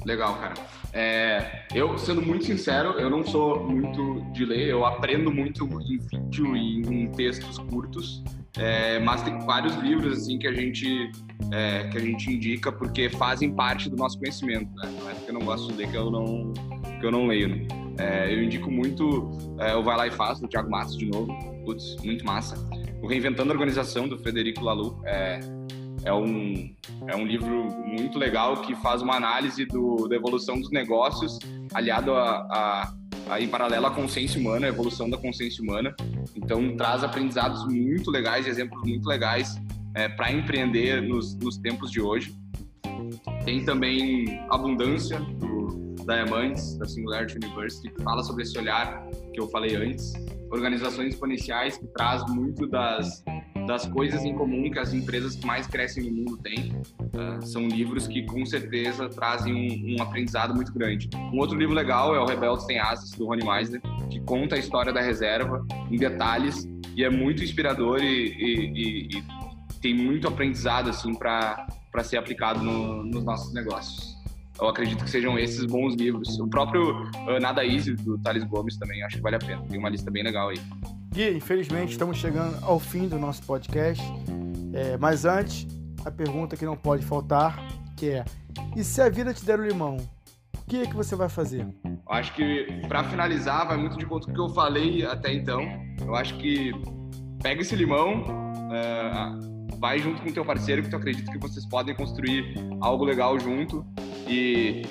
Legal, 0.05 0.37
cara. 0.39 0.55
É, 0.93 1.67
eu, 1.75 1.99
sendo 1.99 2.23
muito 2.23 2.45
sincero, 2.45 2.93
eu 2.93 3.11
não 3.11 3.25
sou 3.25 3.67
muito 3.67 4.21
de 4.33 4.45
ler, 4.45 4.69
eu 4.69 4.85
aprendo 4.85 5.33
muito 5.33 5.65
em 5.65 5.99
vídeo 5.99 6.57
e 6.57 6.81
em 6.81 7.11
textos 7.11 7.59
curtos, 7.59 8.23
é, 8.57 8.99
mas 9.01 9.23
tem 9.23 9.39
vários 9.41 9.75
livros 9.77 10.19
assim 10.19 10.39
que 10.39 10.47
a 10.47 10.53
gente 10.53 11.11
é, 11.53 11.89
que 11.89 11.99
a 11.99 12.01
gente 12.01 12.31
indica 12.33 12.73
porque 12.73 13.11
fazem 13.11 13.53
parte 13.53 13.91
do 13.91 13.97
nosso 13.97 14.19
conhecimento. 14.19 14.73
Né? 14.77 14.95
Não 14.99 15.11
é 15.11 15.15
porque 15.15 15.31
eu 15.31 15.35
não 15.35 15.45
gosto 15.45 15.73
de 15.73 15.75
ler 15.75 15.91
que 15.91 15.97
eu 15.97 16.11
não 16.11 16.55
que 17.01 17.05
eu 17.05 17.11
não 17.11 17.27
leio. 17.27 17.49
Né? 17.49 17.67
É, 17.99 18.33
eu 18.33 18.43
indico 18.43 18.71
muito 18.71 19.31
é, 19.59 19.75
o 19.75 19.83
Vai 19.83 19.97
Lá 19.97 20.07
e 20.07 20.11
Faz 20.11 20.41
do 20.41 20.47
Thiago 20.47 20.71
Matos 20.71 20.97
de 20.97 21.07
novo, 21.07 21.35
putz, 21.65 21.97
muito 22.05 22.25
massa. 22.25 22.57
O 23.03 23.07
Reinventando 23.07 23.51
a 23.51 23.55
Organização 23.55 24.09
do 24.09 24.19
Frederico 24.19 24.65
Lalu 24.65 25.03
é 25.05 25.41
é 26.07 26.15
um, 26.15 26.73
é 27.09 27.17
um 27.17 27.27
livro 27.27 27.65
muito 27.85 28.17
legal 28.17 28.63
que 28.63 28.77
faz 28.77 29.03
uma 29.03 29.17
análise 29.17 29.67
do, 29.67 30.07
da 30.07 30.15
evolução 30.15 30.59
dos 30.59 30.71
negócios 30.71 31.37
aliado 31.75 32.15
a, 32.15 32.47
a, 32.49 32.95
a, 33.29 33.41
em 33.41 33.49
paralelo 33.49 33.87
à 33.87 33.91
consciência 33.91 34.41
humana, 34.41 34.67
a 34.67 34.69
evolução 34.69 35.11
da 35.11 35.19
consciência 35.19 35.63
humana. 35.63 35.95
Então, 36.37 36.77
traz 36.77 37.03
aprendizados 37.03 37.67
muito 37.67 38.09
legais, 38.13 38.47
exemplos 38.47 38.81
muito 38.83 39.09
legais 39.09 39.61
é, 39.95 40.09
para 40.09 40.31
empreender 40.31 41.03
nos, 41.03 41.35
nos 41.35 41.59
tempos 41.59 41.91
de 41.91 42.01
hoje. 42.01 42.33
Tem 43.45 43.65
também 43.65 44.41
Abundância, 44.49 45.19
do 45.19 45.97
Diamantes, 46.07 46.79
da 46.79 46.87
Singularity 46.87 47.37
University, 47.37 47.91
que 47.91 48.03
fala 48.05 48.23
sobre 48.23 48.45
esse 48.45 48.57
olhar 48.57 49.05
que 49.35 49.41
eu 49.41 49.49
falei 49.49 49.75
antes. 49.75 50.13
Organizações 50.53 51.15
exponenciais, 51.15 51.77
que 51.77 51.87
traz 51.89 52.25
muito 52.33 52.69
das 52.69 53.25
das 53.67 53.87
coisas 53.87 54.25
em 54.25 54.35
comum 54.35 54.71
que 54.71 54.79
as 54.79 54.95
empresas 54.95 55.35
que 55.35 55.47
mais 55.47 55.67
crescem 55.67 56.05
no 56.05 56.17
mundo 56.17 56.37
têm. 56.39 56.73
Uh, 57.01 57.45
são 57.45 57.67
livros 57.67 58.07
que 58.07 58.25
com 58.25 58.45
certeza 58.47 59.09
trazem 59.09 59.55
um, 59.55 59.95
um, 59.95 60.03
aprendizado 60.03 60.55
muito 60.55 60.73
grande. 60.73 61.09
Um 61.33 61.39
outro 61.39 61.59
livro 61.59 61.75
legal 61.75 62.15
é 62.15 62.21
o 62.21 62.25
Rebeldes 62.25 62.67
Tem 62.67 62.79
Asas, 62.79 63.11
do 63.11 63.27
Ronnie 63.27 63.47
Meisner, 63.47 63.81
que 64.11 64.21
conta 64.21 64.55
a 64.55 64.59
história 64.59 64.93
da 64.93 65.01
reserva 65.01 65.67
em 65.91 65.97
detalhes 65.97 66.69
e 66.95 67.05
é 67.05 67.11
muito 67.11 67.43
inspirador 67.43 68.03
e, 68.03 68.07
e, 68.07 68.73
e, 68.73 69.19
e 69.19 69.25
tem 69.81 69.95
muito 69.95 70.29
aprendizado 70.29 70.89
assim 70.89 71.15
para 71.15 71.67
ser 72.03 72.17
aplicado 72.17 72.63
no, 72.63 73.05
nos 73.05 73.25
nossos 73.25 73.53
negócios. 73.53 74.17
Eu 74.61 74.69
acredito 74.69 75.05
que 75.05 75.11
sejam 75.11 75.39
esses 75.39 75.67
bons 75.67 75.95
livros. 75.95 76.39
O 76.41 76.49
próprio 76.49 77.03
uh, 77.03 77.41
Nada 77.41 77.65
Easy, 77.65 77.95
do 77.95 78.19
Thales 78.19 78.45
Gomes, 78.45 78.79
também 78.79 79.03
acho 79.03 79.17
que 79.17 79.23
vale 79.23 79.37
a 79.37 79.39
pena. 79.39 79.63
Tem 79.69 79.79
uma 79.79 79.91
lista 79.91 80.11
bem 80.11 80.23
legal 80.23 80.49
aí. 80.49 80.59
Gui, 81.17 81.35
infelizmente 81.35 81.93
estamos 81.93 82.19
chegando 82.19 82.63
ao 82.63 82.79
fim 82.79 83.09
do 83.09 83.19
nosso 83.19 83.43
podcast. 83.45 84.05
É, 84.75 84.99
mas 84.99 85.25
antes, 85.25 85.67
a 86.05 86.11
pergunta 86.11 86.59
que 86.59 86.67
não 86.67 86.77
pode 86.77 87.07
faltar, 87.07 87.57
que 87.97 88.11
é: 88.11 88.25
e 88.77 88.85
se 88.85 89.01
a 89.01 89.09
vida 89.09 89.33
te 89.33 89.43
der 89.43 89.59
o 89.59 89.67
limão, 89.67 89.97
o 89.97 90.67
que 90.67 90.83
é 90.83 90.87
que 90.87 90.95
você 90.95 91.17
vai 91.17 91.31
fazer? 91.31 91.67
Acho 92.07 92.35
que 92.35 92.67
para 92.87 93.03
finalizar 93.05 93.67
vai 93.67 93.79
muito 93.79 93.97
de 93.97 94.05
conta 94.05 94.27
do 94.27 94.35
que 94.35 94.39
eu 94.39 94.51
falei 94.51 95.07
até 95.07 95.33
então. 95.33 95.63
Eu 96.03 96.15
acho 96.15 96.37
que 96.37 96.71
pega 97.43 97.63
esse 97.63 97.75
limão, 97.75 98.21
uh, 98.21 99.79
vai 99.79 99.99
junto 99.99 100.21
com 100.21 100.29
o 100.29 100.33
teu 100.35 100.45
parceiro 100.45 100.83
que 100.83 100.91
tu 100.91 100.97
acredita 100.97 101.33
que 101.33 101.39
vocês 101.39 101.65
podem 101.65 101.95
construir 101.95 102.55
algo 102.83 103.07
legal 103.07 103.41
junto 103.41 103.87
e 104.29 104.83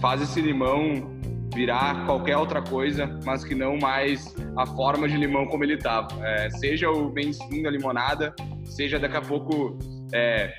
faz 0.00 0.22
esse 0.22 0.40
limão 0.40 1.13
virar 1.54 2.04
qualquer 2.04 2.36
outra 2.36 2.60
coisa, 2.60 3.18
mas 3.24 3.44
que 3.44 3.54
não 3.54 3.78
mais 3.78 4.34
a 4.56 4.66
forma 4.66 5.08
de 5.08 5.16
limão 5.16 5.46
como 5.46 5.64
ele 5.64 5.74
estava. 5.74 6.08
É, 6.26 6.50
seja 6.50 6.90
o 6.90 7.12
mainstream 7.12 7.62
da 7.62 7.70
limonada, 7.70 8.34
seja 8.64 8.98
daqui 8.98 9.16
a 9.16 9.22
pouco 9.22 9.78
é, 10.12 10.52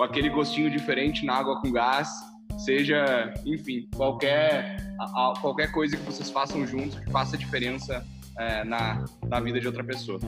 aquele 0.00 0.28
gostinho 0.28 0.70
diferente 0.70 1.24
na 1.24 1.34
água 1.34 1.60
com 1.60 1.72
gás, 1.72 2.08
seja, 2.58 3.32
enfim, 3.46 3.88
qualquer, 3.96 4.76
a, 5.00 5.04
a, 5.04 5.34
qualquer 5.40 5.72
coisa 5.72 5.96
que 5.96 6.02
vocês 6.04 6.30
façam 6.30 6.66
juntos 6.66 6.98
que 6.98 7.10
faça 7.10 7.36
diferença 7.36 8.04
é, 8.38 8.64
na, 8.64 9.04
na 9.26 9.40
vida 9.40 9.58
de 9.58 9.66
outra 9.66 9.82
pessoa. 9.82 10.20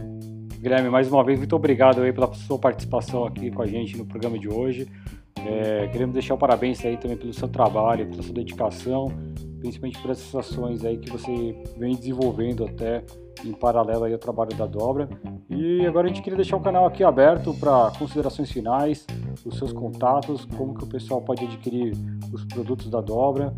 Guilherme, 0.58 0.88
mais 0.88 1.12
uma 1.12 1.22
vez, 1.22 1.38
muito 1.38 1.54
obrigado 1.54 2.00
aí 2.00 2.12
pela 2.12 2.32
sua 2.32 2.58
participação 2.58 3.24
aqui 3.26 3.50
com 3.50 3.60
a 3.60 3.66
gente 3.66 3.96
no 3.98 4.06
programa 4.06 4.38
de 4.38 4.48
hoje. 4.48 4.88
É, 5.46 5.88
queremos 5.88 6.14
deixar 6.14 6.34
o 6.34 6.38
parabéns 6.38 6.82
aí 6.84 6.96
também 6.96 7.18
pelo 7.18 7.34
seu 7.34 7.48
trabalho, 7.48 8.08
pela 8.08 8.22
sua 8.22 8.32
dedicação, 8.32 9.12
principalmente 9.64 9.98
por 9.98 10.10
essas 10.10 10.34
ações 10.34 10.84
aí 10.84 10.98
que 10.98 11.10
você 11.10 11.56
vem 11.78 11.96
desenvolvendo 11.96 12.66
até 12.66 13.02
em 13.42 13.52
paralelo 13.52 14.04
aí 14.04 14.12
ao 14.12 14.18
trabalho 14.18 14.54
da 14.54 14.66
Dobra. 14.66 15.08
E 15.48 15.86
agora 15.86 16.06
a 16.06 16.08
gente 16.08 16.20
queria 16.20 16.36
deixar 16.36 16.58
o 16.58 16.60
canal 16.60 16.84
aqui 16.84 17.02
aberto 17.02 17.54
para 17.54 17.90
considerações 17.98 18.52
finais, 18.52 19.06
os 19.42 19.56
seus 19.56 19.72
contatos, 19.72 20.44
como 20.44 20.74
que 20.74 20.84
o 20.84 20.86
pessoal 20.86 21.22
pode 21.22 21.46
adquirir 21.46 21.94
os 22.30 22.44
produtos 22.44 22.90
da 22.90 23.00
Dobra. 23.00 23.54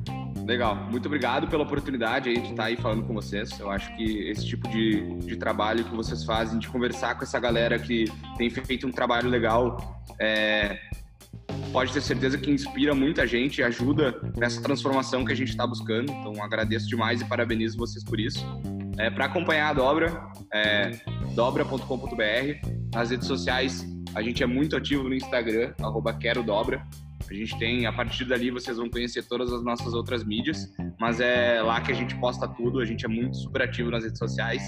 Legal, 0.47 0.77
muito 0.77 1.07
obrigado 1.07 1.49
pela 1.49 1.65
oportunidade 1.65 2.29
aí 2.29 2.41
de 2.41 2.51
estar 2.51 2.67
aí 2.67 2.77
falando 2.77 3.03
com 3.05 3.13
vocês. 3.13 3.59
Eu 3.59 3.69
acho 3.69 3.95
que 3.97 4.31
esse 4.31 4.47
tipo 4.47 4.69
de, 4.69 5.19
de 5.19 5.37
trabalho 5.37 5.85
que 5.85 5.97
vocês 5.97 6.23
fazem, 6.23 6.61
de 6.61 6.69
conversar 6.69 7.17
com 7.17 7.25
essa 7.25 7.41
galera 7.41 7.81
que 7.81 8.05
tem 8.39 8.49
feito 8.49 8.87
um 8.87 8.93
trabalho 8.93 9.29
legal, 9.29 9.77
é, 10.21 10.79
pode 11.73 11.93
ter 11.93 12.01
certeza 12.01 12.39
que 12.39 12.51
inspira 12.51 12.95
muita 12.95 13.27
gente 13.27 13.63
ajuda 13.63 14.19
nessa 14.37 14.63
transformação 14.63 15.25
que 15.25 15.33
a 15.33 15.37
gente 15.37 15.51
está 15.51 15.67
buscando. 15.67 16.11
Então 16.11 16.43
agradeço 16.43 16.89
demais 16.89 17.21
e 17.21 17.25
parabenizo 17.25 17.77
vocês 17.77 18.05
por 18.05 18.19
isso. 18.19 18.45
É, 18.99 19.11
Para 19.11 19.27
acompanhar 19.27 19.71
a 19.71 19.73
dobra, 19.75 20.27
é 20.53 20.93
dobra.com.br. 21.35 22.69
Nas 22.95 23.11
redes 23.11 23.27
sociais, 23.27 23.87
a 24.15 24.23
gente 24.23 24.43
é 24.43 24.47
muito 24.47 24.75
ativo 24.75 25.05
no 25.05 25.15
Instagram, 25.15 25.75
arroba 25.81 26.15
quero 26.15 26.43
dobra. 26.43 26.83
A 27.29 27.35
gente 27.35 27.59
tem, 27.59 27.87
a 27.87 27.93
partir 27.93 28.25
dali 28.25 28.51
vocês 28.51 28.77
vão 28.77 28.89
conhecer 28.89 29.25
todas 29.25 29.53
as 29.53 29.63
nossas 29.63 29.93
outras 29.93 30.25
mídias, 30.25 30.73
mas 30.99 31.21
é 31.21 31.61
lá 31.61 31.81
que 31.81 31.91
a 31.91 31.95
gente 31.95 32.15
posta 32.17 32.47
tudo, 32.47 32.81
a 32.81 32.85
gente 32.85 33.05
é 33.05 33.09
muito 33.09 33.37
super 33.37 33.63
ativo 33.63 33.91
nas 33.91 34.05
redes 34.05 34.19
sociais. 34.19 34.63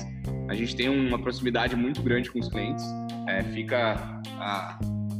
A 0.48 0.54
gente 0.54 0.74
tem 0.74 0.88
uma 0.88 1.18
proximidade 1.18 1.76
muito 1.76 2.02
grande 2.02 2.30
com 2.30 2.40
os 2.40 2.48
clientes. 2.48 2.84
É, 3.28 3.42
fica 3.44 4.20
a, 4.38 4.78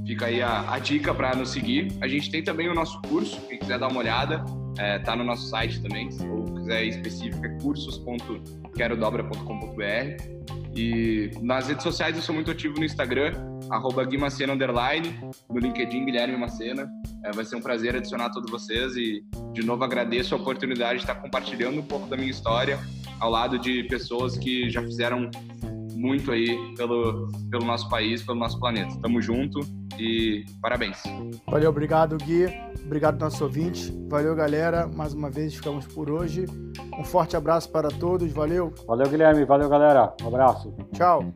fica 0.08 0.26
aí 0.26 0.40
a, 0.40 0.72
a 0.72 0.78
dica 0.78 1.12
para 1.12 1.36
nos 1.36 1.50
seguir. 1.50 1.92
A 2.00 2.08
gente 2.08 2.30
tem 2.30 2.42
também 2.42 2.66
o 2.66 2.74
nosso 2.74 2.98
curso, 3.02 3.38
quem 3.42 3.58
quiser 3.58 3.78
dar 3.78 3.88
uma 3.88 4.00
olhada, 4.00 4.42
é, 4.78 4.98
tá 5.00 5.14
no 5.14 5.22
nosso 5.22 5.46
site 5.48 5.82
também, 5.82 6.08
ou 6.30 6.46
quiser 6.54 6.84
específico 6.84 7.44
é 7.44 7.50
cursos.querodobra.com.br. 7.60 10.38
E 10.74 11.30
nas 11.42 11.68
redes 11.68 11.82
sociais 11.82 12.16
eu 12.16 12.22
sou 12.22 12.34
muito 12.34 12.50
ativo 12.50 12.78
no 12.78 12.84
Instagram, 12.84 13.34
Guimacena 14.08 14.54
Underline, 14.54 15.14
no 15.50 15.58
LinkedIn 15.58 16.06
Guilherme 16.06 16.38
Macena. 16.38 16.90
É, 17.24 17.32
vai 17.32 17.44
ser 17.44 17.56
um 17.56 17.60
prazer 17.60 17.94
adicionar 17.94 18.30
todos 18.30 18.50
vocês 18.50 18.96
e 18.96 19.22
de 19.52 19.62
novo 19.62 19.84
agradeço 19.84 20.34
a 20.34 20.38
oportunidade 20.38 21.00
de 21.00 21.02
estar 21.02 21.16
compartilhando 21.16 21.80
um 21.80 21.84
pouco 21.84 22.08
da 22.08 22.16
minha 22.16 22.30
história 22.30 22.80
ao 23.20 23.30
lado 23.30 23.58
de 23.58 23.82
pessoas 23.84 24.38
que 24.38 24.70
já 24.70 24.80
fizeram 24.80 25.30
muito 25.98 26.30
aí 26.30 26.56
pelo, 26.76 27.28
pelo 27.50 27.64
nosso 27.64 27.88
país, 27.88 28.22
pelo 28.22 28.38
nosso 28.38 28.58
planeta. 28.60 28.96
Tamo 29.02 29.20
junto 29.20 29.60
e 29.98 30.44
parabéns. 30.62 31.02
Valeu, 31.48 31.70
obrigado 31.70 32.16
Gui, 32.16 32.46
obrigado 32.84 33.20
nosso 33.20 33.42
ouvinte. 33.42 33.92
Valeu, 34.08 34.34
galera. 34.34 34.86
Mais 34.86 35.12
uma 35.12 35.28
vez 35.28 35.56
ficamos 35.56 35.86
por 35.86 36.08
hoje. 36.08 36.46
Um 36.96 37.04
forte 37.04 37.36
abraço 37.36 37.70
para 37.70 37.88
todos, 37.88 38.32
valeu. 38.32 38.72
Valeu, 38.86 39.08
Guilherme, 39.08 39.44
valeu, 39.44 39.68
galera. 39.68 40.14
Um 40.22 40.28
abraço. 40.28 40.72
Tchau. 40.92 41.34